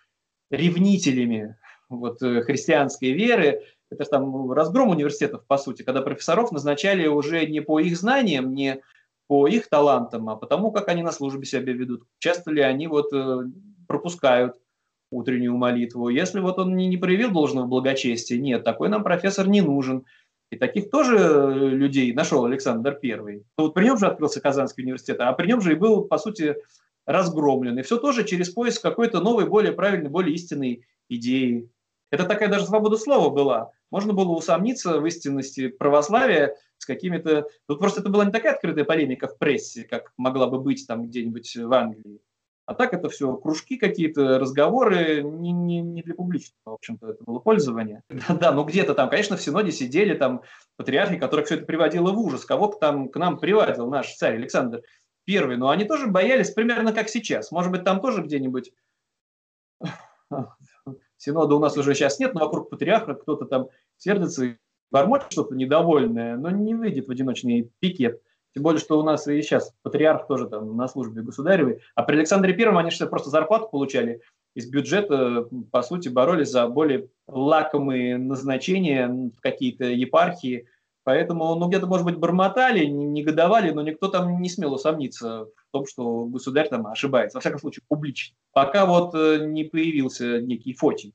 ревнителями 0.51 1.57
вот, 1.89 2.21
э, 2.21 2.43
христианской 2.43 3.11
веры, 3.11 3.63
это 3.89 4.03
же 4.03 4.09
там 4.11 4.51
разгром 4.51 4.89
университетов, 4.89 5.47
по 5.47 5.57
сути, 5.57 5.81
когда 5.81 6.03
профессоров 6.03 6.51
назначали 6.51 7.07
уже 7.07 7.47
не 7.47 7.59
по 7.59 7.79
их 7.79 7.97
знаниям, 7.97 8.53
не 8.53 8.83
по 9.27 9.47
их 9.47 9.67
талантам, 9.67 10.29
а 10.29 10.35
потому, 10.35 10.71
как 10.71 10.89
они 10.89 11.01
на 11.01 11.11
службе 11.11 11.45
себя 11.45 11.73
ведут. 11.73 12.03
Часто 12.19 12.51
ли 12.51 12.61
они 12.61 12.85
вот 12.85 13.11
э, 13.13 13.39
пропускают 13.87 14.57
утреннюю 15.09 15.57
молитву. 15.57 16.09
Если 16.09 16.39
вот 16.39 16.59
он 16.59 16.75
не, 16.75 16.87
не 16.87 16.97
проявил 16.97 17.31
должного 17.31 17.65
благочестия, 17.65 18.37
нет, 18.37 18.63
такой 18.63 18.89
нам 18.89 19.03
профессор 19.03 19.47
не 19.47 19.61
нужен. 19.61 20.05
И 20.53 20.57
таких 20.57 20.89
тоже 20.89 21.17
э, 21.17 21.69
людей 21.69 22.13
нашел 22.13 22.45
Александр 22.45 22.95
Первый. 22.95 23.45
Ну, 23.57 23.65
вот 23.65 23.73
при 23.73 23.85
нем 23.85 23.97
же 23.97 24.07
открылся 24.07 24.41
Казанский 24.41 24.83
университет, 24.83 25.19
а 25.19 25.33
при 25.33 25.47
нем 25.47 25.61
же 25.61 25.73
и 25.73 25.75
был, 25.75 26.03
по 26.03 26.17
сути, 26.17 26.55
разгромлен. 27.05 27.77
И 27.79 27.81
все 27.81 27.97
тоже 27.97 28.23
через 28.23 28.49
поиск 28.49 28.81
какой-то 28.81 29.19
новой, 29.19 29.45
более 29.45 29.73
правильной, 29.73 30.09
более 30.09 30.33
истинной 30.35 30.85
идеи. 31.09 31.69
Это 32.11 32.25
такая 32.25 32.49
даже 32.49 32.65
свобода 32.65 32.97
слова 32.97 33.29
была 33.29 33.71
можно 33.93 34.11
было 34.13 34.31
усомниться 34.31 34.99
в 34.99 35.05
истинности 35.05 35.67
православия 35.67 36.55
с 36.79 36.85
какими-то... 36.87 37.47
Тут 37.67 37.77
просто 37.77 38.01
это 38.01 38.09
была 38.09 38.25
не 38.25 38.31
такая 38.31 38.55
открытая 38.55 38.85
полемика 38.85 39.27
в 39.27 39.37
прессе, 39.37 39.83
как 39.83 40.13
могла 40.17 40.47
бы 40.47 40.59
быть 40.59 40.87
там 40.87 41.05
где-нибудь 41.05 41.55
в 41.55 41.71
Англии. 41.71 42.19
А 42.65 42.75
так 42.75 42.93
это 42.93 43.09
все 43.09 43.35
кружки 43.35 43.77
какие-то, 43.77 44.39
разговоры, 44.39 45.21
не, 45.21 45.51
не, 45.51 45.81
не 45.81 46.01
для 46.01 46.15
публичного, 46.15 46.71
в 46.71 46.73
общем-то, 46.75 47.09
это 47.09 47.23
было 47.23 47.39
пользование. 47.39 48.03
Да, 48.09 48.35
да, 48.35 48.51
ну 48.53 48.63
где-то 48.63 48.93
там, 48.93 49.09
конечно, 49.09 49.35
в 49.35 49.41
Синоде 49.41 49.71
сидели 49.71 50.13
там 50.13 50.43
патриархи, 50.77 51.17
которых 51.17 51.47
все 51.47 51.55
это 51.55 51.65
приводило 51.65 52.11
в 52.11 52.19
ужас. 52.19 52.45
Кого-то 52.45 52.77
там 52.77 53.09
к 53.09 53.17
нам 53.17 53.37
приводил 53.37 53.89
наш 53.89 54.13
царь 54.15 54.35
Александр 54.35 54.81
первый, 55.25 55.57
но 55.57 55.69
они 55.69 55.83
тоже 55.83 56.07
боялись 56.07 56.51
примерно 56.51 56.93
как 56.93 57.09
сейчас. 57.09 57.51
Может 57.51 57.71
быть, 57.71 57.83
там 57.83 57.99
тоже 57.99 58.21
где-нибудь 58.21 58.71
синода 61.17 61.55
у 61.55 61.59
нас 61.59 61.77
уже 61.77 61.93
сейчас 61.95 62.19
нет, 62.19 62.33
но 62.33 62.41
вокруг 62.41 62.69
патриарха 62.69 63.15
кто-то 63.15 63.45
там 63.45 63.67
сердится 63.97 64.45
и 64.45 64.55
бормочет 64.89 65.31
что-то 65.31 65.55
недовольное, 65.55 66.37
но 66.37 66.49
не 66.49 66.75
выйдет 66.75 67.07
в 67.07 67.11
одиночный 67.11 67.71
пикет. 67.79 68.21
Тем 68.53 68.63
более, 68.63 68.79
что 68.79 68.99
у 68.99 69.03
нас 69.03 69.27
и 69.27 69.41
сейчас 69.41 69.73
патриарх 69.81 70.27
тоже 70.27 70.47
там 70.47 70.77
на 70.77 70.87
службе 70.87 71.23
государевой. 71.23 71.79
А 71.95 72.03
при 72.03 72.17
Александре 72.17 72.53
Первом 72.53 72.77
они 72.77 72.91
же 72.91 73.07
просто 73.07 73.29
зарплату 73.29 73.67
получали 73.71 74.21
из 74.53 74.69
бюджета, 74.69 75.47
по 75.71 75.81
сути, 75.81 76.09
боролись 76.09 76.51
за 76.51 76.67
более 76.67 77.09
лакомые 77.27 78.17
назначения 78.17 79.07
в 79.07 79.39
какие-то 79.41 79.85
епархии. 79.85 80.67
Поэтому, 81.03 81.55
ну, 81.55 81.67
где-то, 81.67 81.87
может 81.87 82.05
быть, 82.05 82.17
бормотали, 82.17 82.85
негодовали, 82.85 83.71
но 83.71 83.81
никто 83.81 84.07
там 84.07 84.41
не 84.41 84.49
смел 84.49 84.73
усомниться 84.73 85.45
в 85.45 85.71
том, 85.71 85.85
что 85.85 86.25
государь 86.25 86.69
там 86.69 86.87
ошибается. 86.87 87.37
Во 87.37 87.41
всяком 87.41 87.59
случае, 87.59 87.83
публично. 87.89 88.37
Пока 88.53 88.85
вот 88.85 89.13
э, 89.15 89.45
не 89.45 89.65
появился 89.65 90.39
некий 90.39 90.73
Фотий. 90.73 91.13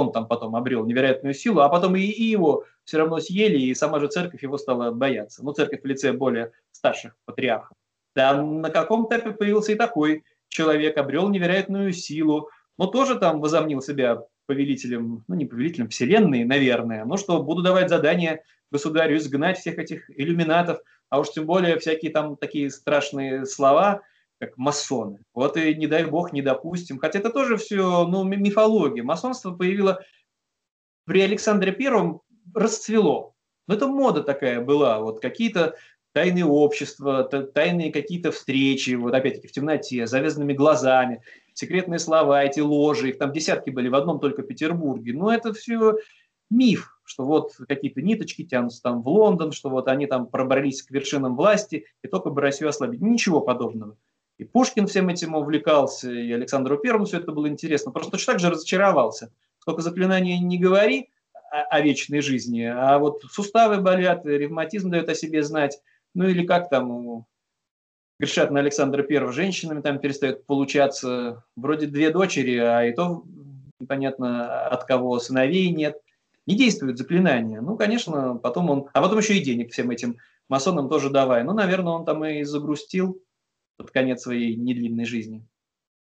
Он 0.00 0.12
там 0.12 0.26
потом 0.26 0.56
обрел 0.56 0.84
невероятную 0.86 1.34
силу, 1.34 1.60
а 1.60 1.68
потом 1.68 1.96
и, 1.96 2.00
его 2.00 2.64
все 2.84 2.98
равно 2.98 3.20
съели, 3.20 3.58
и 3.58 3.74
сама 3.74 4.00
же 4.00 4.08
церковь 4.08 4.42
его 4.42 4.56
стала 4.58 4.90
бояться. 4.90 5.44
Ну, 5.44 5.52
церковь 5.52 5.82
в 5.82 5.86
лице 5.86 6.12
более 6.12 6.52
старших 6.72 7.16
патриархов. 7.24 7.76
Да, 8.14 8.42
на 8.42 8.70
каком 8.70 9.06
этапе 9.06 9.32
появился 9.32 9.72
и 9.72 9.76
такой 9.76 10.24
человек, 10.48 10.96
обрел 10.96 11.28
невероятную 11.28 11.92
силу, 11.92 12.48
но 12.78 12.86
тоже 12.86 13.16
там 13.16 13.40
возомнил 13.40 13.82
себя 13.82 14.22
повелителем, 14.46 15.24
ну 15.28 15.34
не 15.34 15.44
повелителем 15.44 15.88
вселенной, 15.88 16.44
наверное, 16.44 17.04
но 17.04 17.16
что 17.16 17.42
буду 17.42 17.62
давать 17.62 17.90
задания 17.90 18.42
государю 18.70 19.16
изгнать 19.18 19.58
всех 19.58 19.78
этих 19.78 20.10
иллюминатов, 20.18 20.80
а 21.10 21.20
уж 21.20 21.30
тем 21.30 21.46
более 21.46 21.78
всякие 21.78 22.10
там 22.10 22.36
такие 22.36 22.70
страшные 22.70 23.44
слова, 23.44 24.02
как 24.38 24.56
масоны. 24.56 25.20
Вот 25.34 25.56
и 25.56 25.74
не 25.74 25.86
дай 25.86 26.04
бог 26.04 26.32
не 26.32 26.42
допустим. 26.42 26.98
Хотя 26.98 27.18
это 27.18 27.30
тоже 27.30 27.56
все 27.56 28.06
ну, 28.06 28.24
мифология. 28.24 29.02
Масонство 29.02 29.52
появилось 29.52 29.96
при 31.04 31.20
Александре 31.22 31.72
Первом, 31.72 32.22
расцвело. 32.54 33.34
Но 33.66 33.74
это 33.74 33.86
мода 33.86 34.22
такая 34.22 34.60
была. 34.60 35.00
Вот 35.00 35.20
какие-то 35.20 35.74
тайные 36.12 36.44
общества, 36.44 37.24
тайные 37.24 37.92
какие-то 37.92 38.32
встречи, 38.32 38.94
вот 38.94 39.14
опять-таки 39.14 39.48
в 39.48 39.52
темноте, 39.52 40.06
завязанными 40.06 40.52
глазами, 40.52 41.22
секретные 41.52 41.98
слова, 41.98 42.42
эти 42.42 42.60
ложи, 42.60 43.10
их 43.10 43.18
там 43.18 43.32
десятки 43.32 43.70
были 43.70 43.88
в 43.88 43.94
одном 43.94 44.20
только 44.20 44.42
Петербурге. 44.42 45.12
Но 45.12 45.32
это 45.32 45.52
все 45.52 45.96
миф, 46.50 46.98
что 47.04 47.24
вот 47.24 47.52
какие-то 47.68 48.00
ниточки 48.00 48.44
тянутся 48.44 48.82
там 48.82 49.02
в 49.02 49.08
Лондон, 49.08 49.52
что 49.52 49.68
вот 49.68 49.88
они 49.88 50.06
там 50.06 50.26
пробрались 50.26 50.82
к 50.82 50.90
вершинам 50.90 51.36
власти 51.36 51.86
и 52.02 52.08
только 52.08 52.30
бы 52.30 52.40
Россию 52.40 52.70
ослабить. 52.70 53.00
Ничего 53.00 53.40
подобного. 53.40 53.96
И 54.38 54.44
Пушкин 54.44 54.86
всем 54.86 55.08
этим 55.08 55.34
увлекался, 55.34 56.10
и 56.10 56.30
Александру 56.32 56.78
Первому 56.78 57.06
все 57.06 57.18
это 57.18 57.32
было 57.32 57.48
интересно. 57.48 57.90
Просто 57.90 58.12
точно 58.12 58.34
так 58.34 58.40
же 58.40 58.50
разочаровался. 58.50 59.32
Сколько 59.58 59.82
заклинаний 59.82 60.38
не 60.38 60.58
говори 60.58 61.10
о, 61.50 61.62
о 61.62 61.80
вечной 61.80 62.20
жизни, 62.20 62.62
а 62.62 62.98
вот 62.98 63.22
суставы 63.30 63.80
болят, 63.80 64.24
ревматизм 64.24 64.90
дает 64.90 65.08
о 65.08 65.14
себе 65.14 65.42
знать, 65.42 65.80
ну 66.14 66.28
или 66.28 66.46
как 66.46 66.70
там 66.70 67.26
грешат 68.20 68.50
на 68.52 68.60
Александра 68.60 69.02
Первого 69.02 69.32
женщинами, 69.32 69.80
там 69.80 69.98
перестает 69.98 70.46
получаться 70.46 71.44
вроде 71.56 71.86
две 71.86 72.10
дочери, 72.10 72.56
а 72.58 72.84
и 72.84 72.92
то 72.92 73.24
непонятно 73.80 74.66
от 74.68 74.84
кого 74.84 75.18
сыновей 75.18 75.70
нет. 75.70 76.00
Не 76.46 76.56
действует 76.56 76.96
заклинание. 76.96 77.60
Ну, 77.60 77.76
конечно, 77.76 78.36
потом 78.36 78.70
он... 78.70 78.88
А 78.94 79.02
потом 79.02 79.18
еще 79.18 79.34
и 79.34 79.44
денег 79.44 79.72
всем 79.72 79.90
этим 79.90 80.16
масонам 80.48 80.88
тоже 80.88 81.10
давай. 81.10 81.44
Ну, 81.44 81.52
наверное, 81.52 81.92
он 81.92 82.04
там 82.04 82.24
и 82.24 82.42
загрустил 82.42 83.20
под 83.78 83.90
конец 83.90 84.22
своей 84.22 84.56
недлинной 84.56 85.06
жизни. 85.06 85.42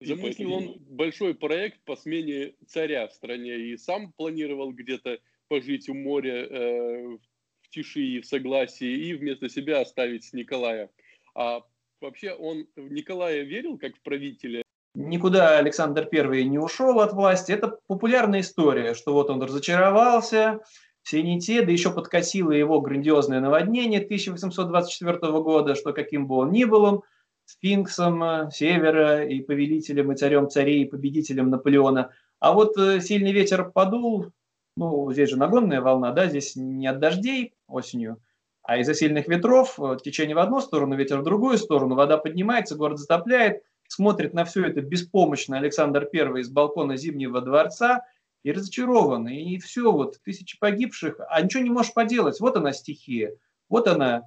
Замыслил 0.01 0.53
он 0.53 0.77
большой 0.89 1.35
проект 1.35 1.81
по 1.85 1.97
смене 1.97 2.55
царя 2.67 3.09
в 3.09 3.13
стране 3.13 3.57
и 3.57 3.77
сам 3.77 4.13
планировал 4.13 4.73
где-то 4.73 5.19
пожить 5.49 5.89
у 5.89 5.95
моря 5.95 6.47
э, 6.47 7.19
в 7.63 7.71
тиши 7.71 8.01
и 8.01 8.21
в 8.21 8.27
согласии 8.27 9.09
и 9.09 9.15
вместо 9.15 9.49
себя 9.49 9.81
оставить 9.81 10.33
Николая. 10.33 10.91
А 11.35 11.63
вообще 12.01 12.33
он 12.33 12.67
в 12.77 12.93
Николая 12.93 13.43
верил 13.43 13.79
как 13.79 13.97
в 13.97 14.03
правителя? 14.03 14.63
Никуда 14.95 15.59
Александр 15.59 16.09
I 16.13 16.45
не 16.45 16.59
ушел 16.59 17.01
от 17.01 17.13
власти. 17.13 17.53
Это 17.53 17.79
популярная 17.89 18.41
история, 18.41 18.95
что 18.95 19.13
вот 19.13 19.29
он 19.29 19.43
разочаровался, 19.43 20.61
все 21.03 21.23
не 21.23 21.41
те, 21.41 21.63
да 21.63 21.73
еще 21.73 21.93
подкосило 21.93 22.53
его 22.53 22.81
грандиозное 22.81 23.41
наводнение 23.41 24.01
1824 24.01 25.19
года, 25.41 25.75
что 25.75 25.93
каким 25.93 26.27
бы 26.27 26.37
он 26.37 26.53
ни 26.53 26.65
был, 26.65 26.85
он 26.85 27.03
сфинксом 27.47 28.23
э, 28.23 28.51
севера 28.51 29.25
и 29.25 29.41
повелителем 29.41 30.13
и 30.13 30.17
царем 30.17 30.49
царей 30.49 30.85
и 30.85 30.89
победителем 30.89 31.51
Наполеона. 31.51 32.11
А 32.41 32.53
вот 32.53 32.77
э, 32.79 33.01
сильный 33.01 33.33
ветер 33.33 33.71
подул, 33.71 34.33
ну, 34.77 35.11
здесь 35.13 35.31
же 35.31 35.37
нагонная 35.37 35.81
волна, 35.81 36.13
да, 36.13 36.27
здесь 36.27 36.57
не 36.57 36.87
от 36.87 36.99
дождей 36.99 37.55
осенью, 37.69 38.21
а 38.63 38.79
из-за 38.79 38.95
сильных 38.95 39.29
ветров 39.29 39.79
э, 39.79 39.97
течение 40.03 40.35
в 40.35 40.41
одну 40.41 40.61
сторону, 40.61 40.97
ветер 40.97 41.21
в 41.21 41.25
другую 41.25 41.59
сторону, 41.59 41.95
вода 41.95 42.19
поднимается, 42.19 42.77
город 42.77 42.99
затопляет, 42.99 43.63
смотрит 43.89 44.35
на 44.35 44.45
все 44.45 44.67
это 44.67 44.81
беспомощно 44.81 45.59
Александр 45.59 46.09
I 46.13 46.41
из 46.41 46.51
балкона 46.51 46.97
Зимнего 46.97 47.41
дворца 47.41 48.05
и 48.43 48.53
разочарован. 48.53 49.29
И 49.29 49.59
все, 49.59 49.93
вот 49.93 50.19
тысячи 50.25 50.59
погибших, 50.59 51.21
а 51.29 51.41
ничего 51.41 51.63
не 51.63 51.71
можешь 51.71 51.95
поделать. 51.95 52.41
Вот 52.41 52.57
она 52.57 52.73
стихия, 52.73 53.37
вот 53.69 53.89
она 53.89 54.23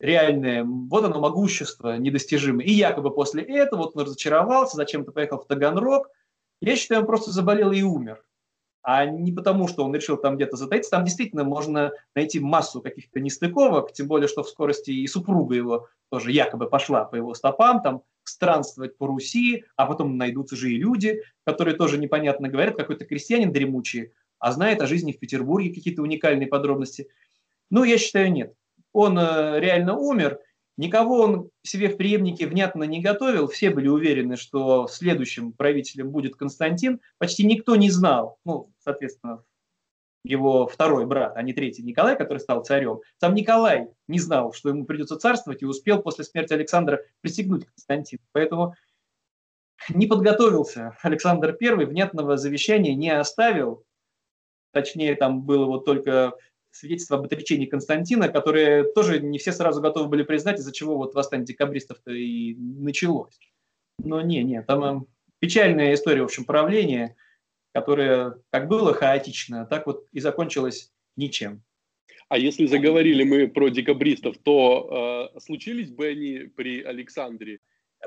реальное, 0.00 0.64
вот 0.64 1.04
оно 1.04 1.20
могущество 1.20 1.96
недостижимое. 1.96 2.64
И 2.64 2.72
якобы 2.72 3.10
после 3.14 3.42
этого 3.42 3.82
вот 3.82 3.96
он 3.96 4.04
разочаровался, 4.04 4.76
зачем-то 4.76 5.12
поехал 5.12 5.38
в 5.38 5.46
Таганрог. 5.46 6.08
Я 6.60 6.76
считаю, 6.76 7.02
он 7.02 7.06
просто 7.06 7.30
заболел 7.30 7.70
и 7.70 7.82
умер. 7.82 8.24
А 8.82 9.04
не 9.04 9.30
потому, 9.30 9.68
что 9.68 9.84
он 9.84 9.94
решил 9.94 10.16
там 10.16 10.36
где-то 10.36 10.56
затаиться. 10.56 10.90
Там 10.90 11.04
действительно 11.04 11.44
можно 11.44 11.92
найти 12.14 12.40
массу 12.40 12.80
каких-то 12.80 13.20
нестыковок, 13.20 13.92
тем 13.92 14.08
более, 14.08 14.26
что 14.26 14.42
в 14.42 14.48
скорости 14.48 14.90
и 14.90 15.06
супруга 15.06 15.54
его 15.54 15.88
тоже 16.08 16.32
якобы 16.32 16.66
пошла 16.68 17.04
по 17.04 17.14
его 17.14 17.34
стопам, 17.34 17.82
там 17.82 18.02
странствовать 18.24 18.96
по 18.96 19.06
Руси, 19.06 19.64
а 19.76 19.84
потом 19.84 20.16
найдутся 20.16 20.56
же 20.56 20.70
и 20.70 20.78
люди, 20.78 21.22
которые 21.44 21.76
тоже 21.76 21.98
непонятно 21.98 22.48
говорят, 22.48 22.76
какой-то 22.76 23.04
крестьянин 23.04 23.52
дремучий, 23.52 24.12
а 24.38 24.52
знает 24.52 24.80
о 24.80 24.86
жизни 24.86 25.12
в 25.12 25.18
Петербурге 25.18 25.74
какие-то 25.74 26.00
уникальные 26.00 26.48
подробности. 26.48 27.08
Ну, 27.68 27.84
я 27.84 27.98
считаю, 27.98 28.32
нет 28.32 28.54
он 28.92 29.18
э, 29.18 29.60
реально 29.60 29.96
умер, 29.96 30.40
никого 30.76 31.20
он 31.20 31.50
себе 31.62 31.88
в 31.88 31.96
преемнике 31.96 32.46
внятно 32.46 32.84
не 32.84 33.00
готовил, 33.00 33.48
все 33.48 33.70
были 33.70 33.88
уверены, 33.88 34.36
что 34.36 34.86
следующим 34.88 35.52
правителем 35.52 36.10
будет 36.10 36.36
Константин, 36.36 37.00
почти 37.18 37.44
никто 37.44 37.76
не 37.76 37.90
знал, 37.90 38.38
ну, 38.44 38.70
соответственно, 38.78 39.44
его 40.24 40.66
второй 40.66 41.06
брат, 41.06 41.36
а 41.36 41.42
не 41.42 41.52
третий 41.52 41.82
Николай, 41.82 42.16
который 42.16 42.38
стал 42.38 42.62
царем. 42.64 43.00
Сам 43.18 43.34
Николай 43.34 43.88
не 44.06 44.18
знал, 44.18 44.52
что 44.52 44.68
ему 44.68 44.84
придется 44.84 45.16
царствовать, 45.16 45.62
и 45.62 45.66
успел 45.66 46.02
после 46.02 46.24
смерти 46.24 46.52
Александра 46.52 47.02
присягнуть 47.20 47.66
Константину. 47.66 48.22
Поэтому 48.32 48.74
не 49.88 50.06
подготовился 50.06 50.96
Александр 51.02 51.56
I, 51.60 51.86
внятного 51.86 52.36
завещания 52.36 52.94
не 52.94 53.10
оставил. 53.10 53.84
Точнее, 54.72 55.14
там 55.16 55.42
было 55.42 55.64
вот 55.64 55.84
только 55.84 56.34
свидетельство 56.70 57.18
об 57.18 57.24
отречении 57.24 57.66
Константина, 57.66 58.28
которые 58.28 58.84
тоже 58.84 59.20
не 59.20 59.38
все 59.38 59.52
сразу 59.52 59.80
готовы 59.80 60.08
были 60.08 60.22
признать, 60.22 60.58
из-за 60.58 60.72
чего 60.72 60.96
вот 60.96 61.14
восстание 61.14 61.46
декабристов-то 61.46 62.12
и 62.12 62.54
началось. 62.54 63.38
Но 63.98 64.20
не, 64.20 64.42
не, 64.42 64.62
там 64.62 64.84
э, 64.84 65.06
печальная 65.40 65.94
история, 65.94 66.22
в 66.22 66.26
общем, 66.26 66.44
правления, 66.44 67.16
которая 67.72 68.36
как 68.50 68.68
было 68.68 68.94
хаотично, 68.94 69.66
так 69.66 69.86
вот 69.86 70.06
и 70.12 70.20
закончилась 70.20 70.92
ничем. 71.16 71.62
А 72.28 72.38
если 72.38 72.66
заговорили 72.66 73.24
мы 73.24 73.48
про 73.48 73.68
декабристов, 73.68 74.36
то 74.38 75.30
э, 75.34 75.40
случились 75.40 75.90
бы 75.90 76.06
они 76.06 76.50
при 76.56 76.82
Александре? 76.82 77.58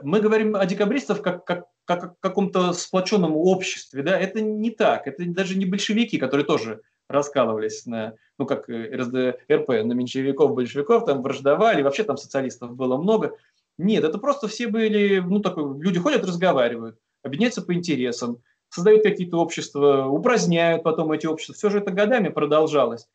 Мы 0.01 0.21
говорим 0.21 0.55
о 0.55 0.65
декабристах 0.65 1.21
как, 1.21 1.45
как, 1.45 1.65
как 1.85 2.03
о 2.03 2.15
каком-то 2.19 2.73
сплоченном 2.73 3.35
обществе, 3.35 4.01
да, 4.01 4.17
это 4.17 4.41
не 4.41 4.71
так, 4.71 5.07
это 5.07 5.25
даже 5.25 5.57
не 5.57 5.65
большевики, 5.65 6.17
которые 6.17 6.45
тоже 6.45 6.81
раскалывались 7.13 7.85
на, 7.85 8.15
ну, 8.37 8.45
как 8.45 8.67
РСДРП, 8.67 9.69
на 9.69 9.93
меньшевиков, 9.93 10.53
большевиков, 10.53 11.05
там 11.05 11.21
враждовали, 11.21 11.81
вообще 11.81 12.03
там 12.03 12.17
социалистов 12.17 12.75
было 12.75 12.97
много. 12.97 13.37
Нет, 13.77 14.03
это 14.03 14.17
просто 14.17 14.47
все 14.47 14.67
были, 14.67 15.19
ну, 15.19 15.39
такой, 15.39 15.79
люди 15.81 15.99
ходят, 15.99 16.25
разговаривают, 16.25 16.97
объединяются 17.23 17.61
по 17.61 17.73
интересам, 17.73 18.39
создают 18.69 19.03
какие-то 19.03 19.37
общества, 19.37 20.07
упраздняют 20.07 20.83
потом 20.83 21.11
эти 21.11 21.27
общества. 21.27 21.55
Все 21.55 21.69
же 21.69 21.79
это 21.79 21.91
годами 21.91 22.29
продолжалось. 22.29 23.07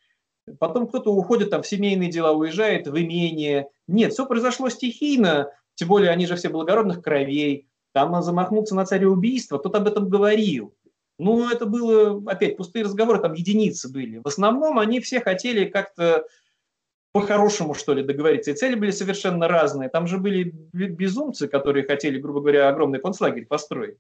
Потом 0.59 0.87
кто-то 0.87 1.13
уходит 1.13 1.51
там 1.51 1.63
в 1.63 1.67
семейные 1.67 2.11
дела, 2.11 2.33
уезжает 2.33 2.87
в 2.87 2.99
имение. 2.99 3.69
Нет, 3.87 4.13
все 4.13 4.25
произошло 4.25 4.69
стихийно, 4.69 5.51
тем 5.75 5.89
более 5.89 6.11
они 6.11 6.27
же 6.27 6.37
все 6.37 6.49
благородных 6.49 7.03
кровей. 7.03 7.69
Там 7.93 8.21
замахнуться 8.23 8.75
на 8.75 8.87
цареубийство, 8.87 9.59
кто-то 9.59 9.79
об 9.79 9.89
этом 9.89 10.09
говорил. 10.09 10.75
Ну, 11.19 11.51
это 11.51 11.67
было, 11.67 12.23
опять, 12.31 12.57
пустые 12.57 12.85
разговоры, 12.85 13.21
там 13.21 13.33
единицы 13.33 13.93
были. 13.93 14.19
В 14.19 14.29
основном 14.29 14.79
они 14.79 15.01
все 15.01 15.21
хотели 15.21 15.65
как-то 15.65 16.27
по-хорошему, 17.13 17.75
что 17.75 17.95
ли, 17.95 18.05
договориться. 18.05 18.53
И 18.53 18.55
цели 18.55 18.77
были 18.77 18.93
совершенно 18.93 19.49
разные. 19.49 19.89
Там 19.89 20.07
же 20.07 20.19
были 20.19 20.45
безумцы, 20.45 21.49
которые 21.49 21.85
хотели, 21.85 22.21
грубо 22.21 22.41
говоря, 22.41 22.69
огромный 22.69 23.01
концлагерь 23.01 23.47
построить, 23.47 23.97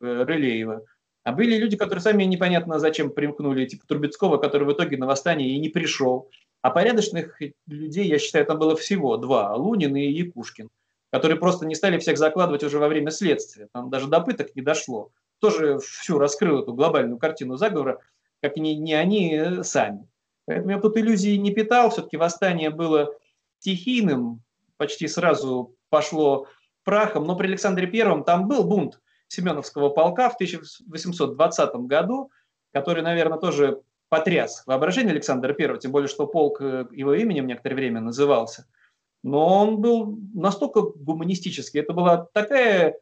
э, 0.00 0.22
Рылеева. 0.22 0.84
А 1.24 1.32
были 1.32 1.56
люди, 1.56 1.76
которые 1.76 2.00
сами 2.00 2.24
непонятно 2.24 2.78
зачем 2.78 3.10
примкнули, 3.10 3.66
типа 3.66 3.86
Трубецкого, 3.86 4.36
который 4.36 4.66
в 4.66 4.72
итоге 4.72 4.96
на 4.96 5.06
восстание 5.06 5.50
и 5.50 5.58
не 5.58 5.68
пришел. 5.68 6.30
А 6.62 6.70
порядочных 6.70 7.40
людей, 7.66 8.06
я 8.06 8.18
считаю, 8.18 8.46
там 8.46 8.58
было 8.58 8.76
всего 8.76 9.16
два– 9.16 9.54
Лунин 9.56 9.96
и 9.96 10.06
Якушкин, 10.06 10.70
которые 11.10 11.38
просто 11.38 11.66
не 11.66 11.74
стали 11.74 11.98
всех 11.98 12.18
закладывать 12.18 12.62
уже 12.62 12.78
во 12.78 12.88
время 12.88 13.10
следствия. 13.10 13.68
Там 13.72 13.90
даже 13.90 14.06
до 14.06 14.20
пыток 14.20 14.54
не 14.54 14.62
дошло. 14.62 15.10
Тоже 15.40 15.78
всю 15.78 16.18
раскрыл 16.18 16.62
эту 16.62 16.74
глобальную 16.74 17.18
картину 17.18 17.56
заговора, 17.56 18.00
как 18.42 18.56
не, 18.56 18.76
не 18.76 18.94
они 18.94 19.34
э, 19.34 19.62
сами. 19.62 20.08
Поэтому 20.46 20.70
я 20.70 20.80
тут 20.80 20.96
иллюзий 20.96 21.36
не 21.38 21.52
питал, 21.52 21.90
все-таки 21.90 22.16
восстание 22.16 22.70
было 22.70 23.14
стихийным, 23.58 24.42
почти 24.76 25.06
сразу 25.06 25.74
пошло 25.90 26.46
прахом, 26.84 27.26
но 27.26 27.36
при 27.36 27.48
Александре 27.48 27.86
Первом 27.86 28.24
там 28.24 28.48
был 28.48 28.64
бунт 28.64 29.00
Семеновского 29.26 29.90
полка 29.90 30.30
в 30.30 30.34
1820 30.36 31.74
году, 31.86 32.30
который, 32.72 33.02
наверное, 33.02 33.38
тоже 33.38 33.82
потряс 34.08 34.62
воображение 34.66 35.12
Александра 35.12 35.52
Первого, 35.52 35.78
тем 35.78 35.92
более, 35.92 36.08
что 36.08 36.26
полк 36.26 36.60
э, 36.60 36.86
его 36.92 37.12
именем 37.14 37.46
некоторое 37.46 37.74
время 37.74 38.00
назывался. 38.00 38.66
Но 39.22 39.62
он 39.62 39.80
был 39.80 40.18
настолько 40.32 40.80
гуманистический, 40.80 41.80
это 41.80 41.92
была 41.92 42.28
такая 42.32 42.94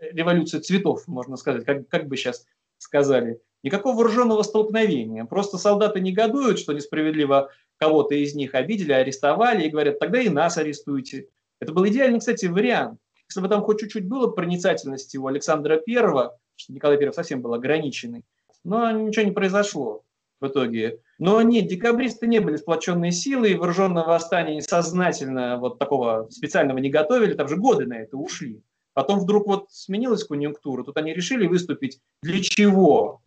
революция 0.00 0.60
цветов, 0.60 1.06
можно 1.06 1.36
сказать, 1.36 1.64
как, 1.64 1.88
как 1.88 2.08
бы 2.08 2.16
сейчас 2.16 2.46
сказали, 2.78 3.40
Никакого 3.62 3.96
вооруженного 3.96 4.42
столкновения. 4.42 5.24
Просто 5.24 5.56
солдаты 5.56 6.00
негодуют, 6.00 6.58
что 6.58 6.72
несправедливо 6.72 7.50
кого-то 7.76 8.14
из 8.14 8.34
них 8.34 8.54
обидели, 8.54 8.92
арестовали 8.92 9.66
и 9.66 9.70
говорят, 9.70 10.00
тогда 10.00 10.20
и 10.20 10.28
нас 10.28 10.58
арестуйте. 10.58 11.28
Это 11.60 11.72
был 11.72 11.86
идеальный, 11.86 12.18
кстати, 12.18 12.46
вариант. 12.46 12.98
Если 13.28 13.40
бы 13.40 13.48
там 13.48 13.62
хоть 13.62 13.80
чуть-чуть 13.80 14.08
было 14.08 14.28
проницательности 14.28 15.16
у 15.16 15.26
Александра 15.26 15.76
Первого, 15.76 16.38
что 16.56 16.72
Николай 16.72 16.98
Первый 16.98 17.14
совсем 17.14 17.40
был 17.40 17.54
ограниченный, 17.54 18.24
но 18.64 18.90
ничего 18.90 19.24
не 19.24 19.32
произошло 19.32 20.04
в 20.40 20.48
итоге. 20.48 20.98
Но 21.18 21.40
нет, 21.40 21.68
декабристы 21.68 22.26
не 22.26 22.40
были 22.40 22.56
сплоченной 22.56 23.12
силой, 23.12 23.54
вооруженного 23.54 24.08
восстания 24.08 24.60
сознательно 24.60 25.56
вот 25.58 25.78
такого 25.78 26.26
специального 26.30 26.78
не 26.78 26.90
готовили, 26.90 27.34
там 27.34 27.46
же 27.46 27.56
годы 27.56 27.86
на 27.86 27.94
это 28.00 28.16
ушли. 28.16 28.60
Потом 28.94 29.20
вдруг 29.20 29.46
вот 29.46 29.70
сменилась 29.70 30.24
конъюнктура, 30.24 30.84
тут 30.84 30.96
они 30.96 31.14
решили 31.14 31.46
выступить 31.46 32.00
для 32.22 32.42
чего? 32.42 33.22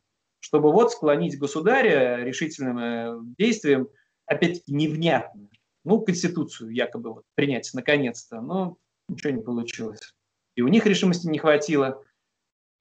чтобы 0.45 0.71
вот 0.71 0.91
склонить 0.91 1.39
государя 1.39 2.23
решительным 2.23 2.77
э, 2.77 3.17
действием, 3.35 3.87
опять-таки 4.27 4.71
невнятно, 4.71 5.49
ну, 5.83 5.99
Конституцию 6.01 6.69
якобы 6.69 7.15
вот 7.15 7.23
принять 7.33 7.71
наконец-то, 7.73 8.41
но 8.41 8.77
ничего 9.09 9.33
не 9.33 9.41
получилось. 9.41 10.13
И 10.55 10.61
у 10.61 10.67
них 10.67 10.85
решимости 10.85 11.25
не 11.25 11.39
хватило, 11.39 11.99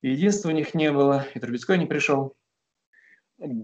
и 0.03 0.11
единства 0.11 0.51
у 0.51 0.53
них 0.53 0.75
не 0.75 0.93
было, 0.93 1.27
и 1.35 1.41
Трубецкой 1.41 1.79
не 1.79 1.87
пришел. 1.87 2.37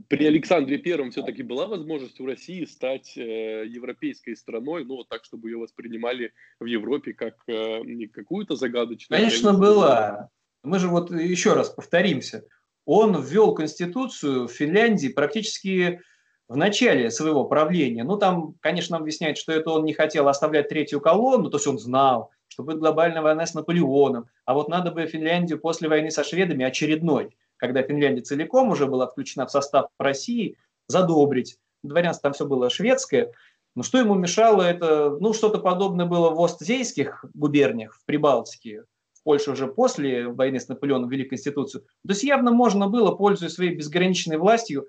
При 0.09 0.27
Александре 0.27 0.79
Первом 0.79 1.11
все-таки 1.11 1.43
была 1.43 1.67
возможность 1.67 2.21
у 2.21 2.27
России 2.27 2.65
стать 2.65 3.17
э, 3.17 3.65
европейской 3.67 4.35
страной, 4.35 4.85
ну, 4.85 5.05
так, 5.05 5.25
чтобы 5.25 5.49
ее 5.49 5.59
воспринимали 5.59 6.33
в 6.59 6.67
Европе 6.67 7.12
как 7.12 7.37
э, 7.47 7.81
не 7.85 8.07
какую-то 8.07 8.57
загадочную... 8.57 9.21
Конечно, 9.21 9.55
была. 9.55 10.29
Мы 10.65 10.79
же 10.79 10.89
вот 10.89 11.11
еще 11.11 11.55
раз 11.55 11.71
повторимся– 11.71 12.45
он 12.93 13.23
ввел 13.23 13.55
конституцию 13.55 14.49
в 14.49 14.53
Финляндии 14.53 15.09
практически 15.09 16.00
в 16.49 16.57
начале 16.57 17.11
своего 17.12 17.45
правления. 17.45 18.03
Ну, 18.03 18.17
там, 18.17 18.55
конечно, 18.61 18.95
нам 18.95 19.03
объясняют, 19.03 19.39
что 19.39 19.53
это 19.53 19.71
он 19.71 19.85
не 19.85 19.93
хотел 19.93 20.27
оставлять 20.27 20.69
третью 20.69 21.00
колонну, 21.00 21.50
то 21.50 21.59
есть 21.59 21.69
он 21.69 21.79
знал, 21.79 22.31
что 22.49 22.65
будет 22.65 22.81
глобальная 22.81 23.23
война 23.23 23.47
с 23.47 23.55
Наполеоном, 23.55 24.27
а 24.45 24.55
вот 24.55 24.69
надо 24.69 24.91
бы 24.91 25.07
Финляндию 25.07 25.61
после 25.61 25.89
войны 25.89 26.11
со 26.11 26.25
шведами 26.25 26.65
очередной, 26.65 27.37
когда 27.61 27.83
Финляндия 27.83 28.23
целиком 28.23 28.71
уже 28.71 28.87
была 28.87 29.07
включена 29.07 29.47
в 29.47 29.50
состав 29.50 29.90
России, 29.99 30.57
задобрить. 30.88 31.59
Дворянство 31.83 32.23
там 32.23 32.33
все 32.33 32.47
было 32.47 32.71
шведское, 32.71 33.33
но 33.77 33.83
что 33.83 33.99
ему 33.99 34.14
мешало, 34.14 34.62
это, 34.62 35.16
ну, 35.20 35.33
что-то 35.33 35.59
подобное 35.59 36.07
было 36.07 36.31
в 36.31 36.42
Остзейских 36.42 37.25
губерниях, 37.35 37.94
в 37.94 38.05
Прибалтике, 38.05 38.85
Польша 39.23 39.53
уже 39.53 39.66
после 39.66 40.29
войны 40.29 40.59
с 40.59 40.68
Наполеоном 40.68 41.09
ввели 41.09 41.25
Конституцию. 41.25 41.83
То 41.83 42.12
есть 42.12 42.25
явно 42.25 42.53
можно 42.53 42.88
было, 42.88 43.14
пользуясь 43.14 43.53
своей 43.53 43.75
безграничной 43.75 44.38
властью, 44.38 44.88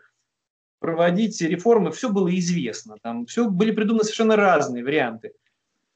проводить 0.80 1.42
реформы. 1.42 1.92
Все 1.92 2.10
было 2.10 2.34
известно. 2.40 2.96
Там 3.04 3.26
все 3.26 3.50
были 3.50 3.72
придуманы 3.72 4.04
совершенно 4.04 4.38
разные 4.38 4.84
варианты. 4.84 5.34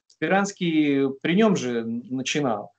Спиранский 0.07 1.11
при 1.21 1.35
нем 1.35 1.55
же 1.55 1.85
начинал. 1.85 2.74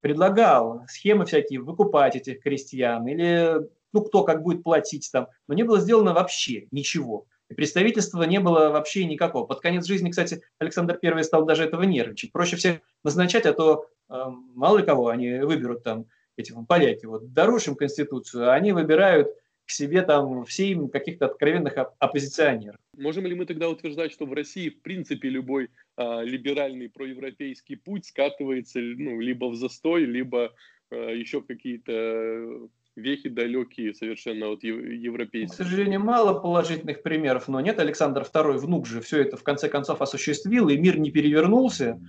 Предлагал 0.00 0.82
схемы 0.88 1.26
всякие 1.26 1.60
выкупать 1.60 2.16
этих 2.16 2.42
крестьян 2.42 3.06
или 3.06 3.68
ну 3.92 4.02
кто 4.02 4.24
как 4.24 4.42
будет 4.42 4.62
платить 4.62 5.08
там. 5.12 5.28
Но 5.46 5.54
не 5.54 5.62
было 5.62 5.80
сделано 5.80 6.14
вообще 6.14 6.68
ничего. 6.70 7.26
И 7.48 7.54
представительства 7.54 8.22
не 8.22 8.38
было 8.38 8.70
вообще 8.70 9.04
никакого. 9.04 9.44
Под 9.44 9.60
конец 9.60 9.84
жизни, 9.84 10.10
кстати, 10.10 10.42
Александр 10.58 10.98
I 11.02 11.24
стал 11.24 11.44
даже 11.44 11.64
этого 11.64 11.82
нервничать. 11.82 12.32
Проще 12.32 12.56
всех 12.56 12.78
назначать, 13.02 13.44
а 13.44 13.52
то 13.52 13.86
мало 14.08 14.78
ли 14.78 14.84
кого 14.84 15.08
они 15.08 15.38
выберут 15.40 15.82
там, 15.82 16.06
эти 16.36 16.54
поляки, 16.68 17.06
вот 17.06 17.32
дорожим 17.32 17.74
Конституцию, 17.74 18.50
а 18.50 18.54
они 18.54 18.72
выбирают 18.72 19.28
к 19.70 19.72
себе 19.72 20.02
там 20.02 20.44
все 20.46 20.72
им 20.72 20.88
каких-то 20.88 21.26
откровенных 21.26 21.74
оппозиционеров. 22.00 22.76
Можем 22.98 23.24
ли 23.24 23.36
мы 23.36 23.46
тогда 23.46 23.68
утверждать, 23.68 24.10
что 24.10 24.26
в 24.26 24.32
России 24.32 24.68
в 24.68 24.82
принципе 24.82 25.28
любой 25.28 25.70
а, 25.96 26.22
либеральный 26.22 26.88
проевропейский 26.88 27.76
путь 27.76 28.06
скатывается 28.06 28.80
ну, 28.80 29.20
либо 29.20 29.44
в 29.44 29.54
застой, 29.54 30.06
либо 30.06 30.52
а, 30.90 31.10
еще 31.10 31.40
в 31.40 31.46
какие-то 31.46 32.68
вехи 32.96 33.28
далекие 33.28 33.94
совершенно 33.94 34.48
от 34.48 34.64
европейских. 34.64 35.54
К 35.54 35.62
сожалению, 35.62 36.00
мало 36.00 36.40
положительных 36.40 37.04
примеров, 37.04 37.46
но 37.46 37.60
нет, 37.60 37.78
Александр 37.78 38.22
II, 38.22 38.58
внук 38.58 38.88
же, 38.88 39.00
все 39.00 39.22
это 39.22 39.36
в 39.36 39.44
конце 39.44 39.68
концов 39.68 40.02
осуществил, 40.02 40.68
и 40.68 40.76
мир 40.76 40.98
не 40.98 41.12
перевернулся. 41.12 42.00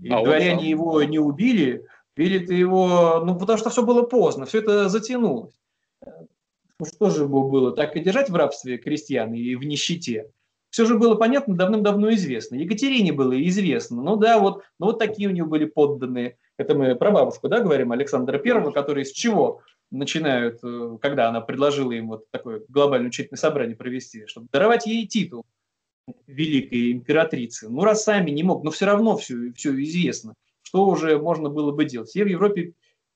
И 0.00 0.08
а 0.08 0.24
дворяне 0.24 0.60
сам... 0.60 0.68
его 0.68 1.02
не 1.02 1.18
убили, 1.18 1.84
убили-то 2.16 2.54
его, 2.54 3.22
ну, 3.26 3.38
потому 3.38 3.58
что 3.58 3.68
все 3.68 3.84
было 3.84 4.04
поздно, 4.04 4.46
все 4.46 4.60
это 4.60 4.88
затянулось. 4.88 5.54
Ну, 6.84 7.08
что 7.08 7.10
же 7.10 7.26
было, 7.26 7.72
так 7.72 7.96
и 7.96 8.00
держать 8.00 8.30
в 8.30 8.34
рабстве 8.34 8.78
крестьян 8.78 9.32
и 9.32 9.54
в 9.54 9.64
нищете? 9.64 10.30
Все 10.70 10.84
же 10.84 10.98
было 10.98 11.14
понятно, 11.14 11.56
давным-давно 11.56 12.12
известно. 12.14 12.56
Екатерине 12.56 13.12
было 13.12 13.40
известно. 13.48 14.02
Ну 14.02 14.16
да, 14.16 14.38
вот, 14.38 14.64
ну 14.78 14.86
вот 14.86 14.98
такие 14.98 15.28
у 15.28 15.32
нее 15.32 15.44
были 15.44 15.66
подданные. 15.66 16.36
Это 16.56 16.74
мы 16.74 16.94
про 16.96 17.10
бабушку, 17.10 17.48
да, 17.48 17.60
говорим, 17.60 17.92
Александра 17.92 18.38
Первого, 18.38 18.72
который 18.72 19.04
из 19.04 19.12
чего 19.12 19.60
начинают, 19.90 20.58
э, 20.64 20.98
когда 21.00 21.28
она 21.28 21.40
предложила 21.40 21.92
им 21.92 22.08
вот 22.08 22.30
такое 22.30 22.62
глобальное 22.68 23.08
учительное 23.08 23.38
собрание 23.38 23.76
провести, 23.76 24.26
чтобы 24.26 24.48
даровать 24.52 24.86
ей 24.86 25.06
титул 25.06 25.44
великой 26.26 26.92
императрицы. 26.92 27.68
Ну, 27.68 27.82
раз 27.84 28.04
сами 28.04 28.30
не 28.30 28.42
мог, 28.42 28.64
но 28.64 28.70
все 28.70 28.86
равно 28.86 29.16
все, 29.16 29.52
все 29.54 29.80
известно. 29.82 30.34
Что 30.62 30.86
уже 30.86 31.18
можно 31.18 31.48
было 31.48 31.72
бы 31.72 31.84
делать? 31.84 32.08
Все 32.08 32.24
в 32.24 32.28
Европе 32.28 32.72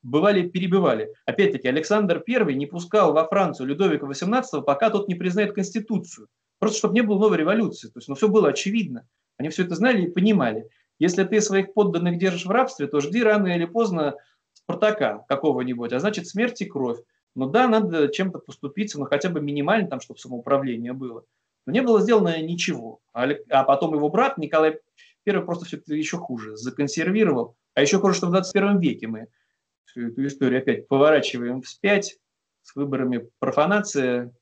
бывали, 0.09 0.49
перебывали. 0.49 1.13
Опять-таки, 1.27 1.69
Александр 1.69 2.23
I 2.27 2.55
не 2.55 2.67
пускал 2.67 3.13
во 3.13 3.27
Францию 3.27 3.69
Людовика 3.69 4.07
XVIII, 4.07 4.63
пока 4.63 4.91
тот 4.91 5.09
не 5.09 5.15
признает 5.15 5.55
Конституцию. 5.55 6.29
Просто 6.59 6.79
чтобы 6.79 6.95
не 6.95 7.03
было 7.03 7.19
новой 7.19 7.39
революции. 7.39 7.89
То 7.89 7.99
есть, 7.99 8.09
ну, 8.09 8.15
все 8.15 8.29
было 8.29 8.49
очевидно. 8.49 9.07
Они 9.37 9.49
все 9.49 9.65
это 9.65 9.75
знали 9.75 10.03
и 10.03 10.11
понимали. 10.11 10.69
Если 10.99 11.23
ты 11.25 11.41
своих 11.41 11.73
подданных 11.75 12.19
держишь 12.19 12.47
в 12.47 12.51
рабстве, 12.51 12.89
то 12.89 13.01
жди 13.01 13.23
рано 13.23 13.55
или 13.55 13.67
поздно 13.67 14.17
Спартака 14.53 15.25
какого-нибудь, 15.29 15.93
а 15.93 16.01
значит 16.01 16.27
смерть 16.27 16.61
и 16.61 16.67
кровь. 16.67 16.99
Ну 17.37 17.49
да, 17.49 17.69
надо 17.69 18.09
чем-то 18.09 18.41
поступиться, 18.41 18.99
но 18.99 19.05
хотя 19.05 19.29
бы 19.29 19.41
минимально, 19.41 19.89
там, 19.89 20.01
чтобы 20.01 20.19
самоуправление 20.19 20.93
было. 20.93 21.25
Но 21.67 21.73
не 21.73 21.83
было 21.83 22.01
сделано 22.01 22.41
ничего. 22.43 22.99
А, 23.13 23.29
а 23.51 23.63
потом 23.63 23.95
его 23.95 24.09
брат 24.09 24.39
Николай 24.39 24.81
I 25.25 25.41
просто 25.43 25.67
все 25.67 25.77
это 25.77 25.95
еще 25.95 26.17
хуже 26.17 26.57
законсервировал. 26.57 27.55
А 27.75 27.83
еще 27.83 28.01
хуже, 28.01 28.17
что 28.17 28.27
в 28.27 28.31
21 28.31 28.81
веке 28.81 29.07
мы 29.07 29.29
всю 29.89 30.09
эту 30.09 30.27
историю 30.27 30.61
опять 30.61 30.89
поворачиваем 30.89 31.63
вспять 31.63 32.19
с 32.63 32.75
выборами 32.75 33.29
профанация. 33.39 34.33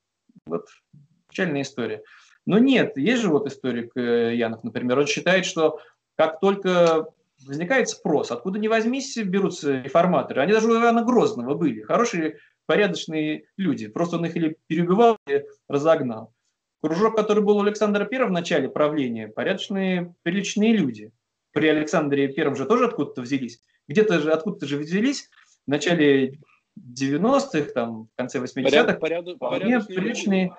Вот 0.44 0.68
печальная 1.28 1.62
история. 1.62 2.02
Но 2.44 2.58
нет, 2.58 2.96
есть 2.96 3.22
же 3.22 3.28
вот 3.28 3.46
историк 3.46 3.96
э, 3.96 4.36
Янов, 4.36 4.62
например, 4.62 4.98
он 4.98 5.06
считает, 5.06 5.44
что 5.44 5.80
как 6.16 6.40
только 6.40 7.08
возникает 7.44 7.88
спрос, 7.88 8.30
откуда 8.30 8.58
не 8.58 8.68
возьмись, 8.68 9.16
берутся 9.16 9.80
реформаторы. 9.82 10.40
Они 10.40 10.52
даже 10.52 10.68
у 10.68 10.80
Ивана 10.80 11.02
Грозного 11.04 11.54
были, 11.54 11.82
хорошие, 11.82 12.38
порядочные 12.66 13.44
люди. 13.56 13.88
Просто 13.88 14.16
он 14.16 14.26
их 14.26 14.36
или 14.36 14.56
переубивал, 14.66 15.18
или 15.26 15.46
разогнал. 15.68 16.32
Кружок, 16.82 17.16
который 17.16 17.42
был 17.42 17.58
у 17.58 17.62
Александра 17.62 18.08
I 18.10 18.24
в 18.24 18.30
начале 18.30 18.68
правления, 18.68 19.28
порядочные, 19.28 20.14
приличные 20.22 20.76
люди. 20.76 21.12
При 21.52 21.68
Александре 21.68 22.32
I 22.36 22.54
же 22.54 22.66
тоже 22.66 22.86
откуда-то 22.86 23.22
взялись. 23.22 23.60
Где-то 23.88 24.20
же 24.20 24.32
откуда-то 24.32 24.66
же 24.66 24.78
взялись 24.78 25.30
в 25.66 25.70
начале 25.70 26.38
90-х, 26.78 27.72
там, 27.72 28.08
в 28.12 28.16
конце 28.16 28.38
80-х. 28.38 28.94
Поряд, 28.94 29.38
поряд, 29.38 29.86
приличные, 29.86 30.54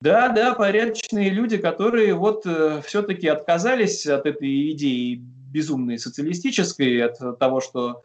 Да, 0.00 0.28
да, 0.28 0.54
порядочные 0.54 1.30
люди, 1.30 1.56
которые 1.56 2.14
вот 2.14 2.44
э, 2.46 2.82
все-таки 2.86 3.28
отказались 3.28 4.06
от 4.06 4.26
этой 4.26 4.72
идеи 4.72 5.14
безумной 5.20 5.98
социалистической, 5.98 7.02
от 7.02 7.38
того, 7.38 7.60
что 7.60 8.02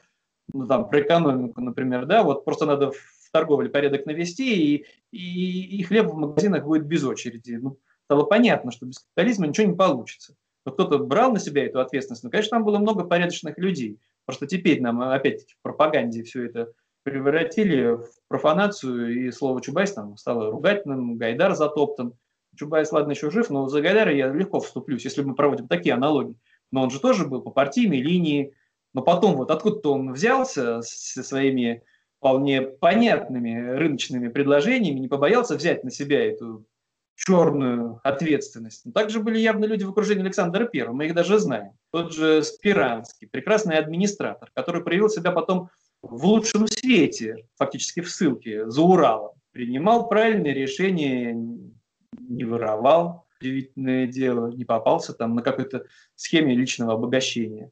ну, 0.54 0.68
там, 0.68 0.90
про 0.90 1.02
экономику, 1.02 1.62
например, 1.62 2.06
да, 2.06 2.24
вот 2.24 2.46
просто 2.46 2.66
надо 2.66 2.92
в 2.92 3.32
торговле 3.32 3.70
порядок 3.70 4.06
навести, 4.06 4.76
и, 4.76 4.86
и, 5.12 5.78
и 5.78 5.84
хлеб 5.84 6.08
в 6.08 6.16
магазинах 6.16 6.64
будет 6.64 6.86
без 6.86 7.04
очереди. 7.04 7.60
Ну, 7.62 7.78
стало 8.06 8.24
понятно, 8.24 8.72
что 8.72 8.86
без 8.86 9.00
капитализма 9.00 9.48
ничего 9.48 9.68
не 9.68 9.76
получится. 9.76 10.36
Но 10.66 10.72
кто-то 10.72 11.00
брал 11.00 11.34
на 11.34 11.40
себя 11.40 11.66
эту 11.66 11.80
ответственность. 11.80 12.24
Ну, 12.24 12.30
конечно, 12.30 12.52
там 12.52 12.64
было 12.64 12.80
много 12.80 13.04
порядочных 13.04 13.58
людей. 13.58 14.00
Просто 14.26 14.48
теперь 14.48 14.82
нам 14.82 15.02
опять-таки 15.02 15.54
в 15.54 15.62
пропаганде 15.62 16.24
все 16.24 16.46
это 16.46 16.72
превратили 17.04 17.98
в 17.98 18.10
профанацию, 18.28 19.28
и 19.28 19.32
слово 19.32 19.62
Чубайс 19.62 19.94
там 19.94 20.18
стало 20.18 20.50
ругательным, 20.50 21.18
Гайдар 21.18 21.56
затоптан. 21.56 22.14
Чубайс, 22.56 22.92
ладно, 22.92 23.12
еще 23.12 23.30
жив, 23.30 23.50
но 23.50 23.68
за 23.68 23.82
Гайдара 23.82 24.14
я 24.14 24.30
легко 24.30 24.60
вступлюсь, 24.60 25.04
если 25.04 25.22
мы 25.22 25.36
проводим 25.36 25.68
такие 25.68 25.94
аналогии. 25.94 26.36
Но 26.72 26.82
он 26.84 26.90
же 26.90 27.00
тоже 27.00 27.28
был 27.28 27.42
по 27.42 27.52
партийной 27.52 28.02
линии, 28.02 28.54
но 28.94 29.02
потом 29.04 29.36
вот 29.36 29.52
откуда-то 29.52 29.94
он 29.94 30.14
взялся 30.14 30.82
со 30.82 31.22
своими 31.22 31.84
вполне 32.18 32.62
понятными 32.62 33.78
рыночными 33.78 34.30
предложениями, 34.30 35.00
не 35.00 35.08
побоялся 35.08 35.56
взять 35.56 35.84
на 35.84 35.92
себя 35.92 36.26
эту 36.26 36.66
черную 37.16 38.00
ответственность. 38.04 38.86
Но 38.86 38.92
также 38.92 39.20
были 39.20 39.40
явно 39.40 39.66
люди 39.66 39.84
в 39.84 39.90
окружении 39.90 40.24
Александра 40.24 40.70
I, 40.72 40.88
мы 40.90 41.06
их 41.06 41.16
даже 41.16 41.40
знаем. 41.40 41.72
Тот 41.92 42.14
же 42.14 42.44
Спиранский, 42.44 43.28
прекрасный 43.28 43.78
администратор, 43.78 44.52
который 44.54 44.84
проявил 44.84 45.10
себя 45.10 45.32
потом 45.32 45.70
в 46.02 46.26
лучшем 46.26 46.68
свете, 46.68 47.48
фактически 47.58 48.02
в 48.02 48.10
ссылке, 48.10 48.70
за 48.70 48.82
Уралом. 48.82 49.32
Принимал 49.52 50.10
правильные 50.10 50.54
решения, 50.54 51.34
не 51.34 52.44
воровал, 52.44 53.26
удивительное 53.40 54.06
дело, 54.08 54.48
не 54.48 54.66
попался 54.66 55.14
там 55.14 55.36
на 55.36 55.42
какой-то 55.42 55.86
схеме 56.16 56.56
личного 56.56 56.94
обогащения. 56.94 57.72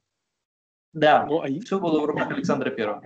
Да, 0.94 1.26
ну, 1.26 1.42
а 1.42 1.48
все 1.66 1.80
было 1.80 2.00
в 2.00 2.06
руках 2.06 2.32
Александра 2.32 2.70
Первого. 2.70 3.04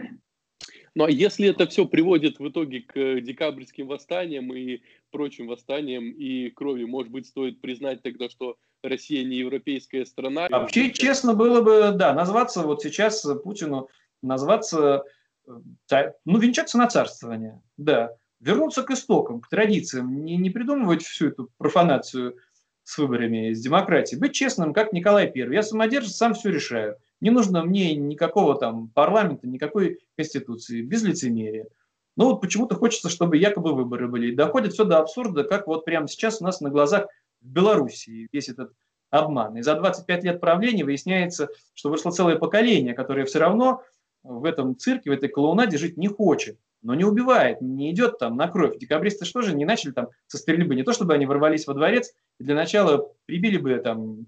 Ну 0.98 1.04
а 1.04 1.12
если 1.12 1.50
это 1.50 1.68
все 1.68 1.86
приводит 1.86 2.40
в 2.40 2.50
итоге 2.50 2.82
к 2.82 3.22
декабрьским 3.22 3.86
восстаниям 3.86 4.52
и 4.52 4.82
прочим 5.12 5.46
восстаниям 5.46 6.10
и 6.10 6.50
крови, 6.50 6.86
может 6.86 7.12
быть, 7.12 7.28
стоит 7.28 7.62
признать 7.62 8.02
тогда, 8.02 8.30
что 8.30 8.58
Россия 8.82 9.24
не 9.24 9.36
европейская 9.36 10.08
страна? 10.08 10.48
Вообще, 10.50 10.90
честно 10.90 11.36
было 11.36 11.62
бы, 11.62 11.92
да, 11.94 12.16
назваться 12.16 12.64
вот 12.64 12.82
сейчас 12.82 13.24
Путину, 13.44 13.90
назваться, 14.24 15.04
э, 15.48 16.14
ну, 16.26 16.40
венчаться 16.40 16.80
на 16.80 16.88
царствование, 16.88 17.62
да, 17.78 18.16
вернуться 18.40 18.82
к 18.82 18.90
истокам, 18.90 19.40
к 19.40 19.50
традициям, 19.50 20.26
не, 20.26 20.36
не 20.38 20.50
придумывать 20.50 21.04
всю 21.04 21.28
эту 21.28 21.52
профанацию 21.60 22.38
с 22.82 22.98
выборами, 22.98 23.54
с 23.54 23.62
демократией, 23.62 24.20
быть 24.20 24.34
честным, 24.34 24.74
как 24.74 24.94
Николай 24.94 25.28
I. 25.28 25.54
Я 25.54 25.62
самодержец, 25.62 26.16
сам 26.16 26.34
все 26.34 26.50
решаю. 26.50 26.98
Не 27.20 27.32
нужно 27.32 27.64
мне 27.64 27.96
никакого 27.96 28.56
там 28.56 28.90
парламента, 28.90 29.48
никакой 29.48 30.00
конституции, 30.16 30.82
без 30.82 31.04
лицемерия. 31.04 31.68
Но 32.16 32.30
вот 32.30 32.42
почему-то 32.42 32.76
хочется, 32.76 33.10
чтобы 33.10 33.38
якобы 33.38 33.74
выборы 33.74 34.08
были. 34.08 34.32
И 34.32 34.36
доходит 34.36 34.74
все 34.74 34.86
до 34.86 35.00
абсурда, 35.00 35.44
как 35.44 35.68
вот 35.68 35.86
прямо 35.86 36.08
сейчас 36.08 36.42
у 36.42 36.44
нас 36.44 36.62
на 36.62 36.70
глазах 36.70 37.08
в 37.42 37.48
Белоруссии 37.48 38.28
весь 38.32 38.50
этот 38.50 38.74
обман. 39.10 39.58
И 39.58 39.62
за 39.62 39.76
25 39.76 40.24
лет 40.24 40.42
правления 40.42 40.84
выясняется, 40.84 41.50
что 41.74 41.90
вышло 41.90 42.12
целое 42.12 42.38
поколение, 42.38 42.94
которое 42.94 43.26
все 43.26 43.40
равно 43.40 43.84
в 44.24 44.46
этом 44.46 44.78
цирке, 44.78 45.10
в 45.10 45.14
этой 45.14 45.30
клоунаде 45.30 45.78
жить 45.78 45.98
не 45.98 46.08
хочет, 46.08 46.58
но 46.82 46.96
не 46.96 47.06
убивает, 47.06 47.62
не 47.62 47.92
идет 47.92 48.20
там 48.20 48.36
на 48.36 48.48
кровь. 48.48 48.78
Декабристы 48.78 49.26
что 49.26 49.42
же 49.42 49.56
не 49.56 49.66
начали 49.66 49.92
там 49.92 50.10
со 50.28 50.38
стрельбы? 50.38 50.76
Не 50.76 50.84
то, 50.84 50.94
чтобы 50.94 51.14
они 51.14 51.26
ворвались 51.26 51.68
во 51.68 51.74
дворец 51.74 52.14
и 52.40 52.44
для 52.44 52.56
начала 52.56 53.14
прибили 53.26 53.58
бы 53.58 53.76
там 53.78 54.26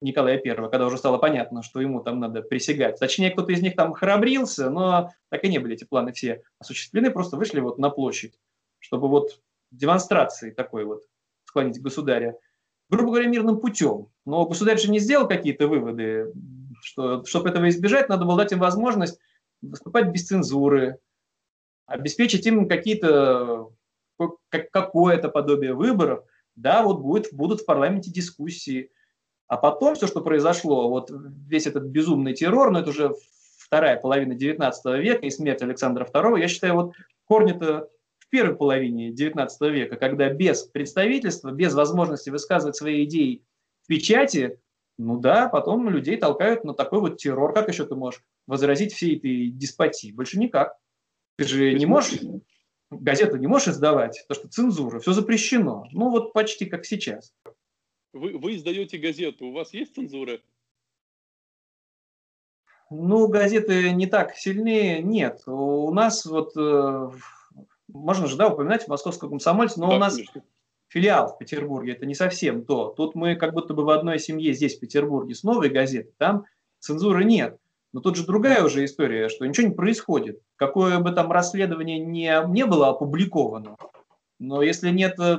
Николая 0.00 0.40
I, 0.44 0.54
когда 0.54 0.86
уже 0.86 0.98
стало 0.98 1.18
понятно, 1.18 1.62
что 1.62 1.80
ему 1.80 2.00
там 2.00 2.20
надо 2.20 2.42
присягать. 2.42 2.98
Точнее, 2.98 3.30
кто-то 3.30 3.52
из 3.52 3.62
них 3.62 3.74
там 3.74 3.94
храбрился, 3.94 4.70
но 4.70 5.10
так 5.28 5.44
и 5.44 5.48
не 5.48 5.58
были 5.58 5.74
эти 5.74 5.84
планы 5.84 6.12
все 6.12 6.42
осуществлены, 6.58 7.10
просто 7.10 7.36
вышли 7.36 7.60
вот 7.60 7.78
на 7.78 7.90
площадь, 7.90 8.38
чтобы 8.78 9.08
вот 9.08 9.40
демонстрации 9.70 10.50
такой 10.50 10.84
вот 10.84 11.02
склонить 11.44 11.82
государя, 11.82 12.38
грубо 12.88 13.10
говоря, 13.10 13.28
мирным 13.28 13.58
путем. 13.58 14.08
Но 14.24 14.46
государь 14.46 14.78
же 14.78 14.90
не 14.90 15.00
сделал 15.00 15.26
какие-то 15.26 15.66
выводы, 15.66 16.32
что, 16.80 17.24
чтобы 17.24 17.48
этого 17.48 17.68
избежать, 17.68 18.08
надо 18.08 18.24
было 18.24 18.36
дать 18.36 18.52
им 18.52 18.60
возможность 18.60 19.18
выступать 19.60 20.08
без 20.08 20.26
цензуры, 20.26 20.98
обеспечить 21.86 22.46
им 22.46 22.68
какие-то 22.68 23.70
какое-то 24.50 25.28
подобие 25.28 25.74
выборов, 25.74 26.24
да, 26.56 26.82
вот 26.82 27.00
будет, 27.00 27.32
будут 27.32 27.60
в 27.60 27.66
парламенте 27.66 28.10
дискуссии, 28.10 28.90
а 29.48 29.56
потом 29.56 29.94
все, 29.94 30.06
что 30.06 30.20
произошло, 30.20 30.88
вот 30.88 31.10
весь 31.10 31.66
этот 31.66 31.84
безумный 31.84 32.34
террор, 32.34 32.70
но 32.70 32.80
это 32.80 32.90
уже 32.90 33.14
вторая 33.58 33.98
половина 33.98 34.34
XIX 34.34 34.72
века 35.00 35.26
и 35.26 35.30
смерть 35.30 35.62
Александра 35.62 36.06
II, 36.06 36.38
я 36.38 36.48
считаю, 36.48 36.74
вот 36.74 36.92
корни-то 37.24 37.88
в 38.18 38.28
первой 38.28 38.56
половине 38.56 39.10
XIX 39.10 39.48
века, 39.70 39.96
когда 39.96 40.28
без 40.28 40.64
представительства, 40.64 41.50
без 41.50 41.74
возможности 41.74 42.30
высказывать 42.30 42.76
свои 42.76 43.04
идеи 43.04 43.42
в 43.82 43.88
печати, 43.88 44.58
ну 44.98 45.18
да, 45.18 45.48
потом 45.48 45.88
людей 45.88 46.16
толкают 46.16 46.64
на 46.64 46.74
такой 46.74 47.00
вот 47.00 47.18
террор. 47.18 47.54
Как 47.54 47.68
еще 47.68 47.86
ты 47.86 47.94
можешь 47.94 48.20
возразить 48.46 48.92
всей 48.92 49.16
этой 49.16 49.48
деспотии? 49.48 50.12
Больше 50.12 50.38
никак. 50.38 50.76
Ты 51.36 51.44
же 51.44 51.72
не 51.74 51.86
можешь, 51.86 52.20
газету 52.90 53.36
не 53.36 53.46
можешь 53.46 53.68
издавать, 53.68 54.24
то 54.28 54.34
что 54.34 54.48
цензура, 54.48 54.98
все 54.98 55.12
запрещено. 55.12 55.86
Ну 55.92 56.10
вот 56.10 56.32
почти 56.32 56.66
как 56.66 56.84
сейчас. 56.84 57.32
Вы, 58.12 58.38
вы 58.38 58.56
издаете 58.56 58.98
газету, 58.98 59.46
у 59.46 59.52
вас 59.52 59.74
есть 59.74 59.94
цензура? 59.94 60.40
Ну, 62.90 63.28
газеты 63.28 63.90
не 63.90 64.06
так 64.06 64.34
сильны, 64.34 65.00
нет. 65.02 65.42
У 65.46 65.92
нас 65.92 66.24
вот, 66.24 66.56
э, 66.56 67.10
можно 67.88 68.26
же, 68.26 68.36
да, 68.36 68.48
упоминать 68.48 68.84
в 68.84 68.88
московском 68.88 69.28
комсомольце, 69.28 69.78
но 69.78 69.90
да, 69.90 69.96
у 69.96 69.98
нас 69.98 70.14
конечно. 70.14 70.42
филиал 70.88 71.28
в 71.28 71.38
Петербурге, 71.38 71.92
это 71.92 72.06
не 72.06 72.14
совсем 72.14 72.64
то. 72.64 72.94
Тут 72.96 73.14
мы 73.14 73.36
как 73.36 73.52
будто 73.52 73.74
бы 73.74 73.84
в 73.84 73.90
одной 73.90 74.18
семье 74.18 74.54
здесь, 74.54 74.78
в 74.78 74.80
Петербурге, 74.80 75.34
с 75.34 75.42
новой 75.42 75.68
газетой, 75.68 76.14
там 76.16 76.46
цензуры 76.78 77.24
нет. 77.24 77.58
Но 77.92 78.00
тут 78.00 78.16
же 78.16 78.24
другая 78.24 78.64
уже 78.64 78.84
история, 78.84 79.28
что 79.28 79.46
ничего 79.46 79.68
не 79.68 79.74
происходит. 79.74 80.40
Какое 80.56 80.98
бы 80.98 81.12
там 81.12 81.30
расследование 81.30 81.98
не, 81.98 82.32
не 82.48 82.64
было 82.64 82.88
опубликовано, 82.88 83.76
но 84.38 84.62
если 84.62 84.90
нет 84.90 85.18
э, 85.18 85.36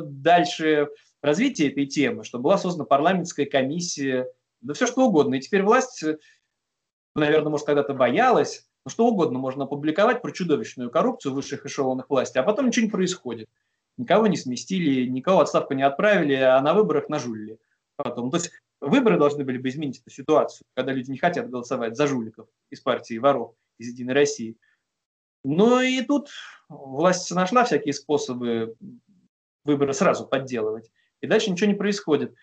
дальше 1.22 1.30
развития 1.30 1.70
этой 1.70 1.86
темы, 1.86 2.24
что 2.24 2.40
была 2.40 2.58
создана 2.58 2.86
парламентская 2.86 3.46
комиссия, 3.46 4.28
да 4.62 4.74
все 4.74 4.88
что 4.88 5.08
угодно. 5.08 5.36
И 5.36 5.40
теперь 5.40 5.64
власть, 5.64 6.04
наверное, 7.16 7.52
может, 7.52 7.66
когда-то 7.66 7.94
боялась, 7.94 8.68
но 8.86 8.92
что 8.92 9.08
угодно 9.08 9.40
можно 9.40 9.66
опубликовать 9.66 10.22
про 10.22 10.32
чудовищную 10.32 10.90
коррупцию 10.90 11.34
в 11.34 11.36
высших 11.36 11.66
эшелонах 11.66 12.10
власти, 12.10 12.38
а 12.38 12.44
потом 12.44 12.68
ничего 12.68 12.86
не 12.86 12.92
происходит. 12.92 13.50
Никого 13.98 14.28
не 14.28 14.38
сместили, 14.38 15.10
никого 15.10 15.42
отставку 15.42 15.74
не 15.74 15.84
отправили, 15.84 16.34
а 16.34 16.62
на 16.62 16.74
выборах 16.74 17.10
нажулили. 17.10 17.60
Потом. 17.98 18.32
То 18.32 18.38
есть 18.38 18.52
выборы 18.80 19.20
должны 19.20 19.44
были 19.44 19.58
бы 19.58 19.68
изменить 19.68 20.00
эту 20.00 20.10
ситуацию, 20.10 20.66
когда 20.74 20.94
люди 20.94 21.12
не 21.12 21.18
хотят 21.18 21.50
голосовать 21.50 21.98
за 21.98 22.08
жуликов 22.08 22.48
из 22.70 22.80
партии 22.80 23.18
воров, 23.18 23.56
из 23.78 23.90
«Единой 23.90 24.14
России». 24.14 24.56
Но 25.44 25.82
и 25.82 26.02
тут 26.02 26.30
власть 26.70 27.30
нашла 27.32 27.66
всякие 27.66 27.94
способы 27.94 28.76
выборы 29.66 29.94
сразу 29.94 30.26
подделывать 30.26 30.90
и 31.22 31.28
дальше 31.28 31.52
ничего 31.52 31.70
не 31.70 31.78
происходит. 31.78 32.34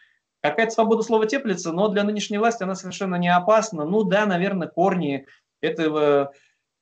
Какая-то 0.42 0.72
свобода 0.72 1.02
слова 1.02 1.26
теплится, 1.26 1.72
но 1.72 1.88
для 1.88 2.04
нынешней 2.04 2.38
власти 2.38 2.62
она 2.62 2.74
совершенно 2.74 3.16
не 3.16 3.34
опасна. 3.34 3.84
Ну 3.84 4.04
да, 4.04 4.26
наверное, 4.26 4.68
корни 4.68 5.26
этого 5.60 6.32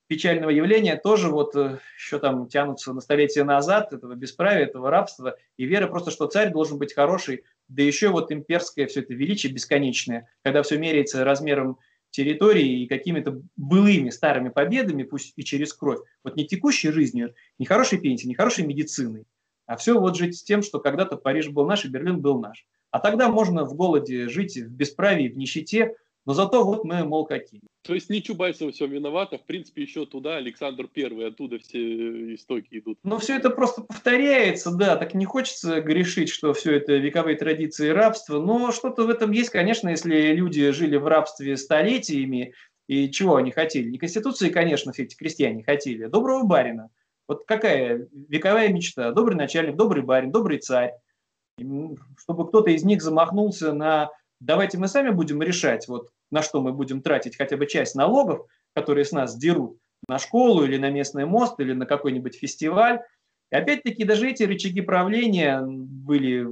печального 0.07 0.51
явления 0.51 0.97
тоже 0.97 1.29
вот 1.29 1.55
э, 1.55 1.79
еще 1.97 2.19
там 2.19 2.47
тянутся 2.47 2.93
на 2.93 3.01
столетия 3.01 3.43
назад, 3.43 3.91
этого 3.91 4.13
бесправия, 4.13 4.65
этого 4.65 4.91
рабства, 4.91 5.35
и 5.57 5.65
вера 5.65 5.87
просто, 5.87 6.11
что 6.11 6.27
царь 6.27 6.51
должен 6.51 6.77
быть 6.77 6.93
хороший, 6.93 7.43
да 7.67 7.81
еще 7.81 8.09
вот 8.09 8.31
имперское 8.31 8.85
все 8.85 9.01
это 9.01 9.13
величие 9.13 9.51
бесконечное, 9.51 10.29
когда 10.43 10.61
все 10.61 10.77
меряется 10.77 11.23
размером 11.23 11.79
территории 12.11 12.83
и 12.83 12.87
какими-то 12.87 13.41
былыми 13.55 14.09
старыми 14.09 14.49
победами, 14.49 15.03
пусть 15.03 15.33
и 15.35 15.43
через 15.43 15.73
кровь, 15.73 15.99
вот 16.23 16.35
не 16.35 16.45
текущей 16.45 16.91
жизнью, 16.91 17.33
не 17.57 17.65
хорошей 17.65 17.99
пенсией, 17.99 18.29
не 18.29 18.35
хорошей 18.35 18.65
медициной, 18.65 19.25
а 19.65 19.77
все 19.77 19.99
вот 19.99 20.15
жить 20.15 20.37
с 20.37 20.43
тем, 20.43 20.61
что 20.61 20.79
когда-то 20.79 21.17
Париж 21.17 21.49
был 21.49 21.65
наш 21.65 21.85
и 21.85 21.89
Берлин 21.89 22.21
был 22.21 22.39
наш. 22.39 22.65
А 22.91 22.99
тогда 22.99 23.29
можно 23.29 23.65
в 23.65 23.75
голоде 23.75 24.29
жить, 24.29 24.57
в 24.57 24.69
бесправии, 24.69 25.27
в 25.27 25.37
нищете, 25.37 25.95
но 26.25 26.33
зато 26.33 26.63
вот 26.63 26.85
мы, 26.85 27.03
мол, 27.03 27.25
какие. 27.25 27.61
То 27.83 27.93
есть 27.93 28.09
не 28.09 28.23
Чубайсов 28.23 28.73
все 28.73 28.87
виновато, 28.87 29.37
в 29.37 29.43
принципе, 29.43 29.83
еще 29.83 30.07
туда 30.07 30.37
Александр 30.37 30.87
Первый, 30.91 31.27
оттуда 31.27 31.59
все 31.59 32.33
истоки 32.33 32.67
идут. 32.71 32.97
Ну, 33.03 33.19
все 33.19 33.35
это 33.35 33.51
просто 33.51 33.83
повторяется, 33.83 34.71
да, 34.71 34.95
так 34.95 35.13
не 35.13 35.25
хочется 35.25 35.81
грешить, 35.81 36.29
что 36.29 36.53
все 36.53 36.77
это 36.77 36.93
вековые 36.93 37.37
традиции 37.37 37.89
рабства, 37.89 38.39
но 38.39 38.71
что-то 38.71 39.03
в 39.03 39.09
этом 39.09 39.31
есть, 39.31 39.51
конечно, 39.51 39.89
если 39.89 40.33
люди 40.33 40.71
жили 40.71 40.97
в 40.97 41.05
рабстве 41.05 41.57
столетиями, 41.57 42.53
и 42.87 43.11
чего 43.11 43.35
они 43.35 43.51
хотели? 43.51 43.89
Не 43.89 43.99
Конституции, 43.99 44.49
конечно, 44.49 44.91
все 44.91 45.03
эти 45.03 45.15
крестьяне 45.15 45.63
хотели, 45.63 46.03
а 46.03 46.09
доброго 46.09 46.43
барина. 46.43 46.89
Вот 47.27 47.45
какая 47.45 48.07
вековая 48.11 48.69
мечта? 48.69 49.11
Добрый 49.11 49.35
начальник, 49.35 49.75
добрый 49.75 50.03
барин, 50.03 50.31
добрый 50.31 50.59
царь. 50.59 50.93
чтобы 52.17 52.47
кто-то 52.47 52.69
из 52.69 52.83
них 52.83 53.01
замахнулся 53.01 53.73
на 53.73 54.11
давайте 54.39 54.77
мы 54.77 54.87
сами 54.87 55.09
будем 55.09 55.41
решать, 55.41 55.87
вот 55.87 56.09
на 56.31 56.41
что 56.41 56.61
мы 56.61 56.71
будем 56.73 57.01
тратить 57.01 57.37
хотя 57.37 57.57
бы 57.57 57.65
часть 57.65 57.95
налогов, 57.95 58.45
которые 58.73 59.05
с 59.05 59.11
нас 59.11 59.35
дерут, 59.37 59.79
на 60.07 60.19
школу 60.19 60.63
или 60.63 60.77
на 60.77 60.89
местный 60.89 61.25
мост 61.25 61.59
или 61.59 61.73
на 61.73 61.85
какой-нибудь 61.85 62.35
фестиваль. 62.35 63.01
И 63.51 63.55
опять-таки 63.55 64.03
даже 64.03 64.29
эти 64.29 64.43
рычаги 64.43 64.81
правления 64.81 65.61
были... 65.61 66.47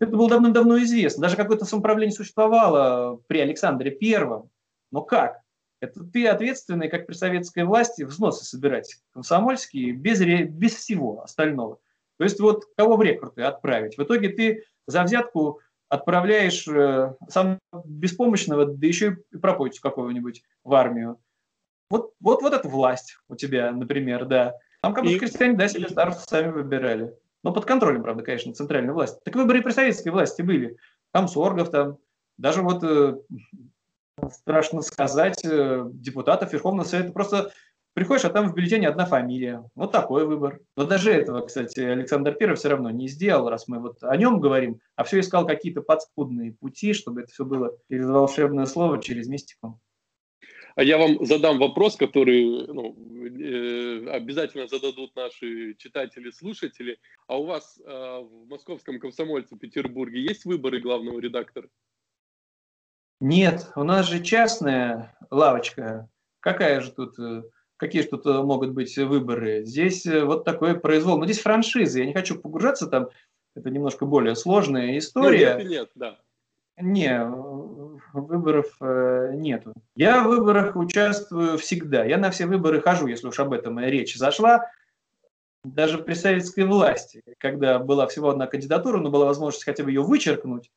Это 0.00 0.16
было 0.16 0.28
давным-давно 0.28 0.82
известно. 0.82 1.22
Даже 1.22 1.36
какое-то 1.36 1.64
самоуправление 1.64 2.14
существовало 2.14 3.20
при 3.28 3.38
Александре 3.38 3.92
Первом. 3.92 4.50
Но 4.90 5.02
как? 5.02 5.41
Это 5.82 6.04
ты 6.04 6.28
ответственный, 6.28 6.88
как 6.88 7.06
при 7.06 7.14
советской 7.14 7.64
власти, 7.64 8.04
взносы 8.04 8.44
собирать 8.44 9.02
комсомольские 9.12 9.90
без, 9.90 10.20
без 10.20 10.74
всего 10.76 11.22
остального. 11.22 11.80
То 12.18 12.24
есть 12.24 12.38
вот 12.38 12.66
кого 12.76 12.96
в 12.96 13.02
рекруты 13.02 13.42
отправить? 13.42 13.98
В 13.98 14.02
итоге 14.04 14.28
ты 14.28 14.64
за 14.86 15.02
взятку 15.02 15.58
отправляешь 15.88 16.68
э, 16.68 17.16
сам 17.28 17.58
беспомощного, 17.84 18.66
да 18.66 18.86
еще 18.86 19.18
и 19.32 19.38
пропойцу 19.38 19.82
какого-нибудь 19.82 20.44
в 20.62 20.72
армию. 20.72 21.18
Вот, 21.90 22.12
вот, 22.20 22.42
вот 22.42 22.52
эта 22.52 22.68
власть 22.68 23.18
у 23.28 23.34
тебя, 23.34 23.72
например, 23.72 24.24
да. 24.26 24.54
Там 24.82 24.94
как 24.94 25.02
бы 25.02 25.10
и... 25.10 25.18
крестьяне, 25.18 25.56
да, 25.56 25.66
себе 25.66 25.88
старостов 25.88 26.28
сами 26.28 26.52
выбирали. 26.52 27.12
Но 27.42 27.52
под 27.52 27.64
контролем, 27.64 28.04
правда, 28.04 28.22
конечно, 28.22 28.54
центральной 28.54 28.92
власти. 28.92 29.20
Так 29.24 29.34
выборы 29.34 29.62
при 29.62 29.72
советской 29.72 30.10
власти 30.10 30.42
были. 30.42 30.76
Там 31.10 31.26
Соргов, 31.26 31.70
там, 31.70 31.98
даже 32.38 32.62
вот 32.62 32.84
э, 32.84 33.16
страшно 34.30 34.82
сказать, 34.82 35.44
э, 35.44 35.84
депутатов 35.92 36.52
Верховного 36.52 36.86
Совета 36.86 37.12
просто 37.12 37.52
Приходишь, 37.94 38.24
а 38.24 38.30
там 38.30 38.48
в 38.48 38.54
бюллетене 38.54 38.88
одна 38.88 39.04
фамилия. 39.04 39.68
Вот 39.74 39.92
такой 39.92 40.26
выбор. 40.26 40.60
Но 40.76 40.86
даже 40.86 41.12
этого, 41.12 41.44
кстати, 41.44 41.80
Александр 41.80 42.32
Первый 42.32 42.56
все 42.56 42.70
равно 42.70 42.90
не 42.90 43.06
сделал, 43.06 43.50
раз 43.50 43.68
мы 43.68 43.80
вот 43.80 44.02
о 44.02 44.16
нем 44.16 44.40
говорим, 44.40 44.80
а 44.96 45.04
все 45.04 45.20
искал 45.20 45.46
какие-то 45.46 45.82
подспудные 45.82 46.52
пути, 46.52 46.94
чтобы 46.94 47.22
это 47.22 47.32
все 47.32 47.44
было 47.44 47.76
через 47.90 48.06
волшебное 48.06 48.64
слово, 48.64 49.02
через 49.02 49.28
мистику. 49.28 49.78
А 50.74 50.82
я 50.82 50.96
вам 50.96 51.26
задам 51.26 51.58
вопрос, 51.58 51.96
который 51.96 52.66
ну, 52.66 52.96
э, 52.96 54.08
обязательно 54.08 54.66
зададут 54.68 55.14
наши 55.14 55.74
читатели, 55.74 56.30
слушатели. 56.30 56.98
А 57.26 57.38
у 57.38 57.44
вас 57.44 57.78
э, 57.78 57.90
в 57.90 58.48
московском 58.48 58.98
комсомольце 59.00 59.58
Петербурге 59.58 60.22
есть 60.22 60.46
выборы 60.46 60.80
главного 60.80 61.20
редактора? 61.20 61.68
Нет, 63.22 63.70
у 63.76 63.84
нас 63.84 64.08
же 64.08 64.20
частная 64.20 65.14
лавочка. 65.30 66.08
Какая 66.40 66.80
же 66.80 66.90
тут 66.90 67.16
э, 67.20 67.44
какие 67.76 68.02
что 68.02 68.16
то 68.16 68.42
могут 68.42 68.72
быть 68.72 68.98
выборы. 68.98 69.64
Здесь 69.64 70.04
э, 70.06 70.24
вот 70.24 70.44
такой 70.44 70.80
произвол. 70.80 71.18
Но 71.18 71.24
здесь 71.26 71.38
франшизы. 71.38 72.00
Я 72.00 72.06
не 72.06 72.14
хочу 72.14 72.36
погружаться 72.36 72.88
там. 72.88 73.10
Это 73.54 73.70
немножко 73.70 74.06
более 74.06 74.34
сложная 74.34 74.98
история. 74.98 75.54
Ну, 75.54 75.60
нет, 75.60 75.70
нет, 75.70 75.90
да. 75.94 76.18
Не, 76.80 77.24
выборов 78.12 78.74
э, 78.80 79.30
нету. 79.34 79.72
Я 79.94 80.24
в 80.24 80.26
выборах 80.26 80.74
участвую 80.74 81.58
всегда. 81.58 82.04
Я 82.04 82.18
на 82.18 82.32
все 82.32 82.46
выборы 82.46 82.80
хожу, 82.80 83.06
если 83.06 83.28
уж 83.28 83.38
об 83.38 83.52
этом 83.52 83.78
речь 83.78 84.16
зашла. 84.16 84.68
Даже 85.62 85.98
при 85.98 86.14
советской 86.14 86.64
власти, 86.64 87.22
когда 87.38 87.78
была 87.78 88.08
всего 88.08 88.30
одна 88.30 88.48
кандидатура, 88.48 88.98
но 88.98 89.12
была 89.12 89.26
возможность 89.26 89.64
хотя 89.64 89.84
бы 89.84 89.92
ее 89.92 90.02
вычеркнуть. 90.02 90.72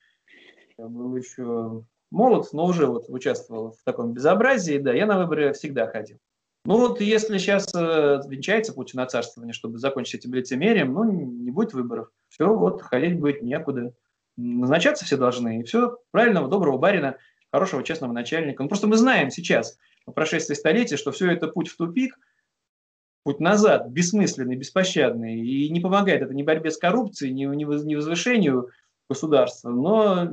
Я 0.77 0.85
был 0.85 1.15
еще 1.15 1.83
молод, 2.15 2.47
но 2.53 2.65
уже 2.65 2.87
вот 2.87 3.05
участвовал 3.09 3.71
в 3.71 3.83
таком 3.83 4.13
безобразии. 4.13 4.77
Да, 4.77 4.93
я 4.93 5.05
на 5.05 5.19
выборы 5.19 5.53
всегда 5.53 5.85
ходил. 5.87 6.17
Ну 6.63 6.79
вот 6.79 6.99
если 6.99 7.37
сейчас 7.37 7.69
э, 7.75 8.21
венчается 8.27 8.73
Путин 8.73 8.97
на 8.97 9.05
царствование, 9.05 9.53
чтобы 9.53 9.77
закончить 9.77 10.21
этим 10.21 10.33
лицемерием, 10.33 10.93
ну 10.93 11.03
не 11.03 11.51
будет 11.51 11.73
выборов. 11.73 12.09
Все, 12.29 12.47
вот 12.47 12.81
ходить 12.81 13.19
будет 13.19 13.43
некуда. 13.43 13.93
Назначаться 14.35 15.05
все 15.05 15.17
должны. 15.17 15.59
И 15.59 15.63
все, 15.63 15.99
правильного, 16.11 16.49
доброго 16.49 16.77
барина, 16.77 17.17
хорошего, 17.51 17.83
честного 17.83 18.13
начальника. 18.13 18.63
Ну 18.63 18.69
просто 18.69 18.87
мы 18.87 18.97
знаем 18.97 19.29
сейчас, 19.29 19.77
по 20.05 20.11
прошествии 20.11 20.55
столетия, 20.55 20.97
что 20.97 21.11
все 21.11 21.31
это 21.31 21.47
путь 21.47 21.67
в 21.67 21.77
тупик, 21.77 22.17
путь 23.23 23.39
назад, 23.39 23.89
бессмысленный, 23.89 24.55
беспощадный. 24.55 25.39
И 25.39 25.69
не 25.69 25.81
помогает 25.81 26.23
это 26.23 26.33
ни 26.33 26.43
борьбе 26.43 26.71
с 26.71 26.77
коррупцией, 26.77 27.33
ни, 27.33 27.45
ни 27.45 27.95
возвышению 27.95 28.69
государства, 29.07 29.69
но 29.69 30.31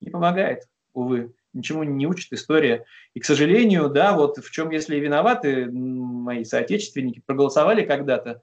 не 0.00 0.10
помогает, 0.10 0.64
увы 0.92 1.34
ничему 1.52 1.82
не 1.82 2.06
учит 2.06 2.32
история. 2.32 2.84
И, 3.14 3.20
к 3.20 3.24
сожалению, 3.24 3.88
да, 3.88 4.14
вот 4.14 4.38
в 4.38 4.50
чем, 4.50 4.70
если 4.70 4.96
и 4.96 5.00
виноваты 5.00 5.70
мои 5.70 6.44
соотечественники, 6.44 7.22
проголосовали 7.24 7.84
когда-то, 7.84 8.42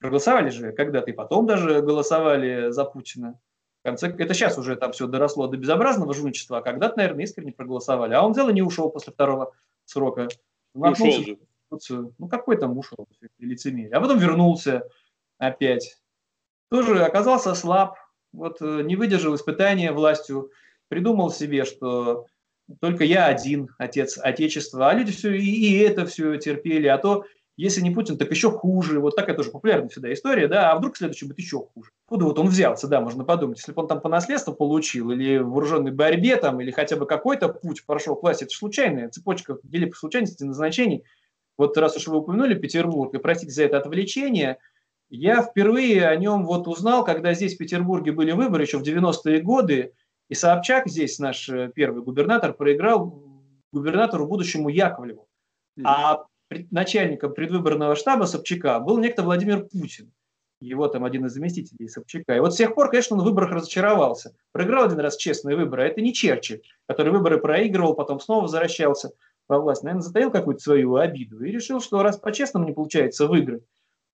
проголосовали 0.00 0.50
же 0.50 0.72
когда-то 0.72 1.10
и 1.10 1.14
потом 1.14 1.46
даже 1.46 1.80
голосовали 1.82 2.70
за 2.70 2.84
Путина. 2.84 3.38
В 3.80 3.84
конце, 3.84 4.08
это 4.08 4.34
сейчас 4.34 4.58
уже 4.58 4.76
там 4.76 4.92
все 4.92 5.06
доросло 5.06 5.46
до 5.46 5.56
безобразного 5.56 6.12
жульничества, 6.12 6.58
а 6.58 6.62
когда-то, 6.62 6.98
наверное, 6.98 7.24
искренне 7.24 7.52
проголосовали. 7.52 8.14
А 8.14 8.22
он 8.22 8.32
взял 8.32 8.48
и 8.48 8.52
не 8.52 8.62
ушел 8.62 8.90
после 8.90 9.12
второго 9.12 9.54
срока. 9.84 10.28
Ушел 10.74 11.10
же. 11.10 11.38
Ну, 12.18 12.28
какой 12.28 12.56
там 12.56 12.76
ушел, 12.76 13.06
лицемерие. 13.38 13.92
А 13.92 14.00
потом 14.00 14.18
вернулся 14.18 14.88
опять. 15.38 16.00
Тоже 16.70 17.04
оказался 17.04 17.54
слаб, 17.54 17.96
вот 18.32 18.60
э, 18.60 18.82
не 18.82 18.96
выдержал 18.96 19.34
испытания 19.34 19.92
властью, 19.92 20.50
придумал 20.88 21.30
себе, 21.30 21.64
что 21.64 22.26
только 22.80 23.04
я 23.04 23.26
один 23.26 23.70
отец 23.78 24.18
Отечества, 24.18 24.88
а 24.88 24.94
люди 24.94 25.12
все 25.12 25.34
и, 25.34 25.78
это 25.78 26.06
все 26.06 26.36
терпели, 26.36 26.86
а 26.86 26.98
то 26.98 27.24
если 27.58 27.80
не 27.80 27.90
Путин, 27.90 28.16
так 28.16 28.30
еще 28.30 28.52
хуже. 28.52 29.00
Вот 29.00 29.16
такая 29.16 29.34
тоже 29.34 29.50
популярная 29.50 29.88
всегда 29.88 30.12
история, 30.12 30.46
да, 30.46 30.70
а 30.70 30.78
вдруг 30.78 30.96
следующий 30.96 31.26
будет 31.26 31.38
еще 31.38 31.58
хуже. 31.58 31.90
Куда 32.06 32.24
вот 32.24 32.38
он 32.38 32.46
взялся, 32.46 32.86
да, 32.86 33.00
можно 33.00 33.24
подумать. 33.24 33.58
Если 33.58 33.72
бы 33.72 33.82
он 33.82 33.88
там 33.88 34.00
по 34.00 34.08
наследству 34.08 34.54
получил, 34.54 35.10
или 35.10 35.38
в 35.38 35.50
вооруженной 35.50 35.90
борьбе, 35.90 36.36
там, 36.36 36.60
или 36.60 36.70
хотя 36.70 36.94
бы 36.94 37.04
какой-то 37.04 37.48
путь 37.48 37.84
прошел 37.84 38.14
к 38.14 38.22
власти, 38.22 38.44
это 38.44 38.54
случайная 38.54 39.08
цепочка 39.08 39.56
по 39.56 39.96
случайности 39.96 40.44
назначений. 40.44 41.02
Вот 41.56 41.76
раз 41.76 41.96
уж 41.96 42.06
вы 42.06 42.18
упомянули 42.18 42.54
Петербург, 42.54 43.12
и 43.12 43.18
простите 43.18 43.50
за 43.50 43.64
это 43.64 43.78
отвлечение, 43.78 44.58
я 45.10 45.42
впервые 45.42 46.06
о 46.06 46.14
нем 46.14 46.44
вот 46.44 46.68
узнал, 46.68 47.04
когда 47.04 47.34
здесь 47.34 47.56
в 47.56 47.58
Петербурге 47.58 48.12
были 48.12 48.30
выборы 48.30 48.62
еще 48.62 48.78
в 48.78 48.82
90-е 48.82 49.40
годы, 49.40 49.94
и 50.28 50.34
Собчак 50.34 50.88
здесь, 50.88 51.18
наш 51.18 51.48
э, 51.48 51.70
первый 51.74 52.02
губернатор, 52.02 52.52
проиграл 52.52 53.22
губернатору 53.72 54.26
будущему 54.26 54.68
Яковлеву. 54.68 55.28
А 55.84 56.24
начальником 56.70 57.34
предвыборного 57.34 57.94
штаба 57.94 58.24
Собчака 58.24 58.80
был 58.80 58.98
некто 58.98 59.22
Владимир 59.22 59.64
Путин. 59.64 60.12
Его 60.60 60.88
там 60.88 61.04
один 61.04 61.26
из 61.26 61.32
заместителей 61.32 61.88
Собчака. 61.88 62.34
И 62.34 62.40
вот 62.40 62.52
с 62.52 62.56
тех 62.56 62.74
пор, 62.74 62.90
конечно, 62.90 63.16
он 63.16 63.22
в 63.22 63.26
выборах 63.26 63.52
разочаровался. 63.52 64.34
Проиграл 64.52 64.86
один 64.86 64.98
раз 64.98 65.16
честные 65.16 65.56
выборы, 65.56 65.84
а 65.84 65.86
это 65.86 66.00
не 66.00 66.12
Черчилль, 66.12 66.62
который 66.86 67.12
выборы 67.12 67.38
проигрывал, 67.38 67.94
потом 67.94 68.18
снова 68.18 68.42
возвращался 68.42 69.12
во 69.46 69.60
власть. 69.60 69.82
Наверное, 69.84 70.02
затаил 70.02 70.30
какую-то 70.30 70.60
свою 70.60 70.96
обиду 70.96 71.44
и 71.44 71.52
решил, 71.52 71.80
что 71.80 72.02
раз 72.02 72.18
по-честному 72.18 72.66
не 72.66 72.72
получается 72.72 73.26
выиграть, 73.28 73.62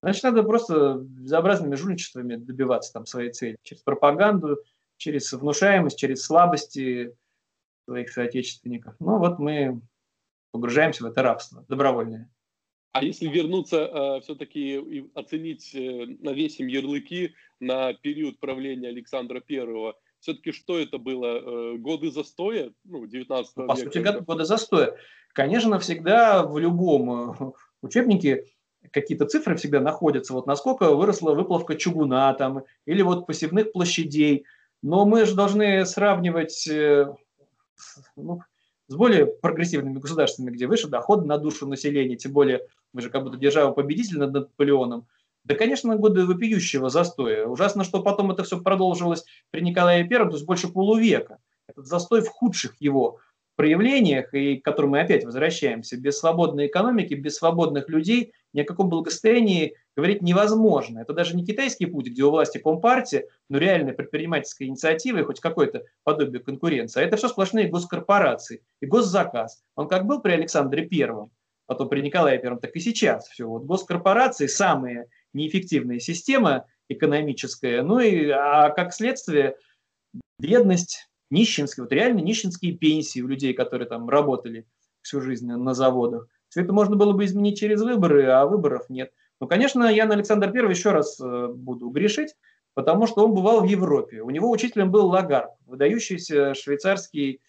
значит, 0.02 0.22
надо 0.22 0.42
просто 0.42 0.98
безобразными 1.00 1.76
жульничествами 1.76 2.36
добиваться 2.36 2.92
там 2.92 3.06
своей 3.06 3.32
цели. 3.32 3.56
Через 3.62 3.82
пропаганду, 3.82 4.58
через 4.96 5.32
внушаемость, 5.32 5.98
через 5.98 6.24
слабости 6.24 7.14
своих 7.84 8.10
соотечественников. 8.10 8.94
Ну 8.98 9.18
вот 9.18 9.38
мы 9.38 9.80
погружаемся 10.52 11.04
в 11.04 11.06
это 11.06 11.22
рабство 11.22 11.64
добровольное. 11.68 12.30
А 12.92 13.02
если 13.02 13.26
вернуться 13.26 13.78
э, 13.78 14.20
все-таки 14.20 14.76
и 14.76 15.10
оценить, 15.14 15.74
э, 15.74 16.06
навесим 16.20 16.68
ярлыки 16.68 17.34
на 17.58 17.92
период 17.92 18.38
правления 18.38 18.88
Александра 18.88 19.40
Первого, 19.40 19.96
все-таки 20.20 20.52
что 20.52 20.78
это 20.78 20.98
было? 20.98 21.72
Э, 21.74 21.76
годы 21.76 22.12
застоя? 22.12 22.72
Ну, 22.84 23.04
19 23.04 23.56
ну, 23.56 23.66
По 23.66 23.72
века? 23.74 23.84
сути, 23.84 23.98
годы 23.98 24.44
застоя. 24.44 24.96
Конечно, 25.32 25.80
всегда 25.80 26.46
в 26.46 26.56
любом 26.56 27.32
э, 27.32 27.52
учебнике 27.82 28.44
какие-то 28.92 29.26
цифры 29.26 29.56
всегда 29.56 29.80
находятся. 29.80 30.32
Вот 30.32 30.46
насколько 30.46 30.94
выросла 30.94 31.34
выплавка 31.34 31.74
чугуна 31.74 32.32
там, 32.34 32.62
или 32.86 33.02
вот 33.02 33.26
посевных 33.26 33.72
площадей– 33.72 34.44
но 34.84 35.06
мы 35.06 35.24
же 35.24 35.34
должны 35.34 35.86
сравнивать 35.86 36.68
э, 36.68 37.10
ну, 38.16 38.42
с 38.86 38.94
более 38.94 39.24
прогрессивными 39.24 39.98
государствами, 39.98 40.50
где 40.50 40.66
выше 40.66 40.88
доход 40.88 41.24
на 41.24 41.38
душу 41.38 41.66
населения, 41.66 42.16
тем 42.16 42.32
более 42.32 42.66
мы 42.92 43.00
же 43.00 43.08
как 43.08 43.24
будто 43.24 43.38
держава-победитель 43.38 44.18
над 44.18 44.34
Наполеоном. 44.34 45.06
Да, 45.44 45.54
конечно, 45.54 45.96
годы 45.96 46.26
вопиющего 46.26 46.90
застоя. 46.90 47.46
Ужасно, 47.46 47.82
что 47.82 48.02
потом 48.02 48.30
это 48.30 48.44
все 48.44 48.60
продолжилось 48.60 49.24
при 49.50 49.62
Николае 49.62 50.06
Первом, 50.06 50.28
то 50.28 50.36
есть 50.36 50.46
больше 50.46 50.68
полувека. 50.68 51.38
Этот 51.66 51.86
застой 51.86 52.20
в 52.20 52.28
худших 52.28 52.76
его 52.78 53.20
проявлениях, 53.56 54.34
и 54.34 54.58
к 54.58 54.64
которым 54.66 54.90
мы 54.90 55.00
опять 55.00 55.24
возвращаемся, 55.24 55.96
без 55.96 56.18
свободной 56.18 56.66
экономики, 56.66 57.14
без 57.14 57.36
свободных 57.36 57.88
людей 57.88 58.34
ни 58.54 58.60
о 58.60 58.64
каком 58.64 58.88
благосостоянии 58.88 59.74
говорить 59.96 60.22
невозможно. 60.22 61.00
Это 61.00 61.12
даже 61.12 61.36
не 61.36 61.44
китайский 61.44 61.86
путь, 61.86 62.06
где 62.06 62.22
у 62.22 62.30
власти 62.30 62.58
компартия, 62.58 63.26
но 63.48 63.58
реальная 63.58 63.92
предпринимательская 63.92 64.68
инициатива 64.68 65.18
и 65.18 65.24
хоть 65.24 65.40
какое-то 65.40 65.84
подобие 66.04 66.42
конкуренции. 66.42 67.00
А 67.00 67.04
это 67.04 67.16
все 67.16 67.28
сплошные 67.28 67.68
госкорпорации 67.68 68.62
и 68.80 68.86
госзаказ. 68.86 69.62
Он 69.74 69.88
как 69.88 70.06
был 70.06 70.20
при 70.20 70.32
Александре 70.32 70.86
Первом, 70.86 71.30
потом 71.66 71.88
при 71.88 72.00
Николае 72.00 72.38
Первом, 72.38 72.60
так 72.60 72.74
и 72.74 72.80
сейчас. 72.80 73.28
Все. 73.28 73.46
Вот 73.46 73.64
госкорпорации 73.64 74.46
самые 74.46 75.08
неэффективная 75.32 75.98
система 75.98 76.66
экономическая, 76.88 77.82
ну 77.82 77.98
и 77.98 78.28
а 78.28 78.70
как 78.70 78.92
следствие 78.92 79.56
бедность, 80.38 81.08
нищенские, 81.30 81.84
вот 81.84 81.92
реально 81.92 82.20
нищенские 82.20 82.76
пенсии 82.76 83.20
у 83.20 83.26
людей, 83.26 83.52
которые 83.52 83.88
там 83.88 84.08
работали 84.08 84.66
всю 85.02 85.20
жизнь 85.20 85.46
на 85.46 85.74
заводах. 85.74 86.28
Все 86.54 86.62
это 86.62 86.72
можно 86.72 86.94
было 86.94 87.12
бы 87.12 87.24
изменить 87.24 87.58
через 87.58 87.82
выборы, 87.82 88.26
а 88.26 88.46
выборов 88.46 88.88
нет. 88.88 89.12
Ну, 89.40 89.48
конечно, 89.48 89.92
Ян 89.92 90.12
Александр 90.12 90.52
I 90.54 90.70
еще 90.70 90.92
раз 90.92 91.20
э, 91.20 91.48
буду 91.48 91.88
грешить, 91.88 92.36
потому 92.74 93.08
что 93.08 93.24
он 93.24 93.34
бывал 93.34 93.62
в 93.62 93.64
Европе. 93.64 94.22
У 94.22 94.30
него 94.30 94.48
учителем 94.48 94.92
был 94.92 95.08
Лагард, 95.08 95.50
выдающийся 95.66 96.54
швейцарский 96.54 97.40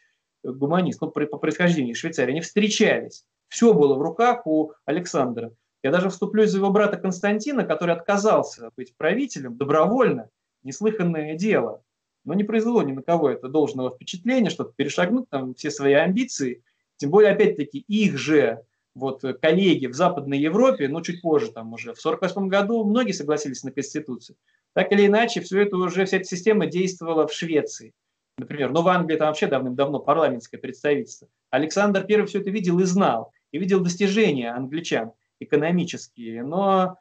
гуманист, 0.43 1.01
ну, 1.01 1.11
по 1.11 1.37
происхождению 1.37 1.93
Швейцарии. 1.93 2.31
Они 2.31 2.41
встречались. 2.41 3.25
Все 3.47 3.75
было 3.75 3.93
в 3.93 4.01
руках 4.01 4.47
у 4.47 4.71
Александра. 4.85 5.51
Я 5.83 5.91
даже 5.91 6.09
вступлюсь 6.09 6.49
за 6.49 6.57
его 6.57 6.71
брата 6.71 6.97
Константина, 6.97 7.63
который 7.63 7.93
отказался 7.93 8.71
быть 8.75 8.97
правителем 8.97 9.55
добровольно. 9.55 10.31
Неслыханное 10.63 11.35
дело. 11.35 11.83
Но 12.23 12.33
не 12.33 12.43
произвело 12.43 12.81
ни 12.81 12.91
на 12.91 13.03
кого 13.03 13.29
это 13.29 13.49
должного 13.49 13.91
впечатления, 13.91 14.49
чтобы 14.49 14.73
перешагнуть 14.75 15.29
там 15.29 15.53
все 15.53 15.69
свои 15.69 15.93
амбиции. 15.93 16.63
Тем 16.97 17.11
более, 17.11 17.33
опять-таки, 17.33 17.85
их 17.87 18.17
же 18.17 18.65
вот 18.95 19.21
коллеги 19.41 19.87
в 19.87 19.93
Западной 19.93 20.39
Европе, 20.39 20.87
ну, 20.87 21.01
чуть 21.01 21.21
позже, 21.21 21.51
там 21.51 21.73
уже 21.73 21.93
в 21.93 21.99
1948 21.99 22.47
году 22.47 22.83
многие 22.85 23.11
согласились 23.11 23.63
на 23.63 23.71
Конституцию. 23.71 24.37
Так 24.73 24.91
или 24.91 25.05
иначе, 25.05 25.41
все 25.41 25.61
это 25.61 25.77
уже, 25.77 26.05
вся 26.05 26.17
эта 26.17 26.25
система 26.25 26.65
действовала 26.65 27.27
в 27.27 27.33
Швеции. 27.33 27.93
Например, 28.37 28.71
ну, 28.71 28.81
в 28.81 28.87
Англии 28.87 29.17
там 29.17 29.27
вообще 29.27 29.47
давным-давно 29.47 29.99
парламентское 29.99 30.59
представительство. 30.59 31.27
Александр 31.49 32.05
I 32.09 32.25
все 32.25 32.39
это 32.39 32.49
видел 32.49 32.79
и 32.79 32.83
знал, 32.85 33.31
и 33.51 33.57
видел 33.57 33.81
достижения 33.81 34.51
англичан 34.51 35.13
экономические, 35.39 36.43
но 36.43 36.97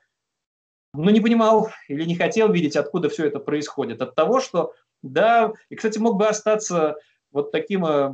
ну, 0.95 1.11
не 1.11 1.21
понимал 1.21 1.71
или 1.89 2.05
не 2.05 2.15
хотел 2.15 2.53
видеть, 2.53 2.77
откуда 2.77 3.09
все 3.09 3.27
это 3.27 3.41
происходит. 3.41 4.01
От 4.01 4.15
того, 4.15 4.41
что, 4.41 4.75
да, 5.03 5.53
и, 5.69 5.75
кстати, 5.75 5.99
мог 5.99 6.17
бы 6.17 6.27
остаться 6.27 6.97
вот 7.33 7.51
таким 7.51 7.85
э, 7.85 8.13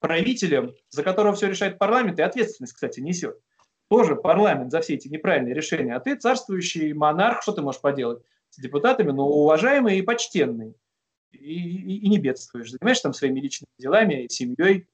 правителем, 0.00 0.74
за 0.88 1.02
которого 1.02 1.34
все 1.34 1.48
решает 1.48 1.78
парламент, 1.78 2.18
и 2.18 2.22
ответственность, 2.22 2.74
кстати, 2.74 3.00
несет. 3.00 3.38
Тоже 3.88 4.16
парламент 4.16 4.70
за 4.70 4.80
все 4.80 4.94
эти 4.94 5.08
неправильные 5.08 5.54
решения. 5.54 5.94
А 5.94 6.00
ты 6.00 6.16
царствующий 6.16 6.92
монарх, 6.92 7.42
что 7.42 7.52
ты 7.52 7.62
можешь 7.62 7.80
поделать 7.80 8.22
с 8.50 8.60
депутатами, 8.60 9.10
но 9.10 9.28
уважаемый 9.28 9.98
и 9.98 10.02
почтенный. 10.02 10.74
И, 11.32 11.38
и, 11.38 11.98
и 11.98 12.08
не 12.08 12.18
бедствуешь. 12.18 12.70
Занимаешься 12.70 13.04
там 13.04 13.12
своими 13.12 13.40
личными 13.40 13.68
делами, 13.78 14.26
семьей, 14.28 14.88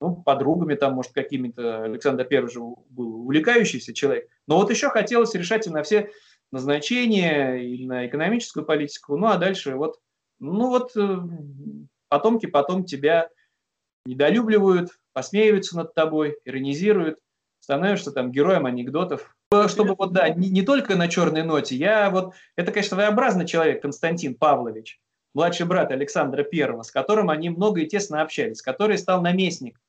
ну, 0.00 0.16
подругами 0.16 0.74
там, 0.74 0.94
может, 0.94 1.12
какими-то. 1.12 1.84
Александр 1.84 2.24
Первый 2.24 2.50
же 2.50 2.60
был 2.60 3.22
увлекающийся 3.22 3.92
человек. 3.94 4.28
Но 4.46 4.56
вот 4.56 4.70
еще 4.70 4.88
хотелось 4.88 5.34
решать 5.34 5.66
и 5.66 5.70
на 5.70 5.82
все 5.82 6.10
назначения, 6.52 7.56
и 7.56 7.86
на 7.86 8.06
экономическую 8.06 8.64
политику. 8.64 9.16
Ну, 9.16 9.26
а 9.26 9.36
дальше 9.36 9.74
вот, 9.74 10.00
ну 10.38 10.68
вот, 10.68 10.96
э, 10.96 11.18
потомки 12.08 12.46
потом 12.46 12.84
тебя 12.84 13.28
недолюбливают, 14.06 14.90
посмеиваются 15.12 15.76
над 15.76 15.94
тобой, 15.94 16.38
иронизируют, 16.44 17.18
становишься 17.60 18.12
там 18.12 18.32
героем 18.32 18.66
анекдотов. 18.66 19.34
Чтобы 19.68 19.94
вот, 19.94 20.12
да, 20.12 20.28
не, 20.28 20.50
не 20.50 20.62
только 20.62 20.96
на 20.96 21.08
черной 21.08 21.42
ноте, 21.42 21.74
я 21.76 22.10
вот, 22.10 22.34
это, 22.56 22.70
конечно, 22.70 22.96
своеобразный 22.96 23.46
человек, 23.46 23.80
Константин 23.82 24.34
Павлович, 24.34 25.00
младший 25.34 25.66
брат 25.66 25.90
Александра 25.90 26.44
Первого, 26.44 26.82
с 26.82 26.90
которым 26.90 27.30
они 27.30 27.50
много 27.50 27.80
и 27.80 27.86
тесно 27.86 28.22
общались, 28.22 28.62
который 28.62 28.98
стал 28.98 29.22
наместник 29.22 29.80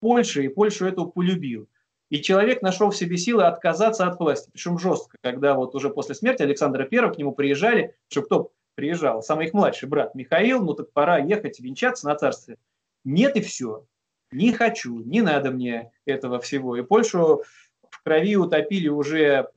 Польши, 0.00 0.44
и 0.44 0.48
Польшу 0.48 0.86
эту 0.86 1.06
полюбил. 1.06 1.68
И 2.10 2.20
человек 2.20 2.62
нашел 2.62 2.90
в 2.90 2.96
себе 2.96 3.16
силы 3.16 3.44
отказаться 3.44 4.06
от 4.06 4.18
власти, 4.18 4.50
причем 4.52 4.78
жестко, 4.78 5.16
когда 5.22 5.54
вот 5.54 5.74
уже 5.74 5.90
после 5.90 6.14
смерти 6.14 6.42
Александра 6.42 6.84
Первого 6.84 7.14
к 7.14 7.18
нему 7.18 7.32
приезжали, 7.32 7.94
что 8.08 8.22
кто 8.22 8.52
приезжал, 8.74 9.22
самый 9.22 9.46
их 9.46 9.54
младший 9.54 9.88
брат 9.88 10.14
Михаил, 10.14 10.62
ну 10.62 10.74
так 10.74 10.92
пора 10.92 11.18
ехать, 11.18 11.60
венчаться 11.60 12.06
на 12.06 12.14
царстве. 12.14 12.58
Нет 13.04 13.36
и 13.36 13.40
все. 13.40 13.86
Не 14.32 14.52
хочу, 14.52 15.00
не 15.00 15.22
надо 15.22 15.50
мне 15.50 15.92
этого 16.06 16.40
всего. 16.40 16.76
И 16.76 16.82
Польшу 16.82 17.42
в 17.90 18.02
крови 18.02 18.36
утопили 18.36 18.88
уже 18.88 19.48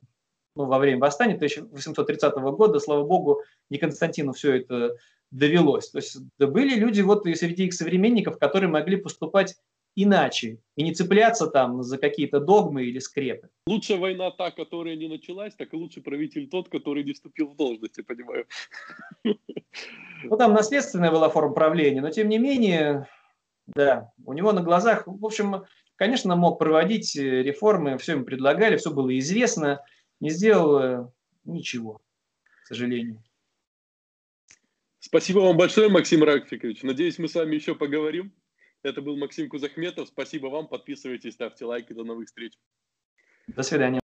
ну, 0.55 0.65
во 0.65 0.79
время 0.79 0.99
восстания 0.99 1.36
1830 1.36 2.33
года. 2.36 2.79
Слава 2.79 3.03
богу, 3.03 3.41
не 3.69 3.77
Константину 3.77 4.33
все 4.33 4.57
это 4.57 4.95
довелось. 5.31 5.89
То 5.89 5.97
есть 5.97 6.17
да 6.38 6.47
были 6.47 6.75
люди 6.75 7.01
вот 7.01 7.25
и 7.25 7.36
среди 7.36 7.65
их 7.65 7.73
современников, 7.73 8.38
которые 8.38 8.69
могли 8.69 8.97
поступать 8.97 9.55
иначе 9.97 10.60
и 10.75 10.83
не 10.83 10.93
цепляться 10.93 11.47
там 11.47 11.81
за 11.81 11.97
какие-то 11.97 12.39
догмы 12.39 12.86
или 12.86 12.99
скрепы. 12.99 13.49
Лучше 13.65 13.97
война 13.97 14.29
та, 14.29 14.51
которая 14.51 14.95
не 14.95 15.07
началась, 15.07 15.55
так 15.55 15.73
и 15.73 15.75
лучше 15.75 16.01
правитель 16.01 16.47
тот, 16.47 16.69
который 16.69 17.03
не 17.03 17.13
вступил 17.13 17.47
в 17.47 17.55
должность, 17.55 17.97
я 17.97 18.03
понимаю. 18.03 18.45
Ну, 19.23 20.38
там 20.38 20.53
наследственная 20.53 21.12
была 21.12 21.29
форма 21.29 21.53
правления, 21.53 22.01
но 22.01 22.10
тем 22.10 22.29
не 22.29 22.38
менее, 22.38 23.07
да, 23.67 24.12
у 24.25 24.34
него 24.34 24.53
на 24.53 24.62
глазах, 24.62 25.03
в 25.06 25.25
общем, 25.25 25.65
конечно, 25.95 26.36
мог 26.36 26.58
проводить 26.58 27.15
э, 27.15 27.43
реформы, 27.43 27.97
все 27.97 28.13
им 28.13 28.25
предлагали, 28.25 28.77
все 28.77 28.91
было 28.91 29.17
известно, 29.19 29.84
не 30.19 30.30
сделал 30.30 30.80
э, 30.80 31.12
ничего, 31.43 32.01
к 32.63 32.67
сожалению. 32.67 33.23
Спасибо 34.99 35.39
вам 35.39 35.58
большое, 35.58 35.89
Максим 35.89 36.23
Рафикович. 36.23 36.84
Надеюсь, 36.84 37.17
мы 37.17 37.27
с 37.27 37.36
вами 37.36 37.56
еще 37.56 37.75
поговорим. 37.75 38.34
Это 38.84 39.01
был 39.01 39.15
Максим 39.17 39.49
Кузахметов. 39.49 40.10
Спасибо 40.10 40.47
вам. 40.47 40.67
Подписывайтесь, 40.67 41.34
ставьте 41.34 41.65
лайки. 41.65 41.93
До 41.93 42.03
новых 42.03 42.27
встреч. 42.27 42.53
До 43.47 43.63
свидания. 43.63 43.95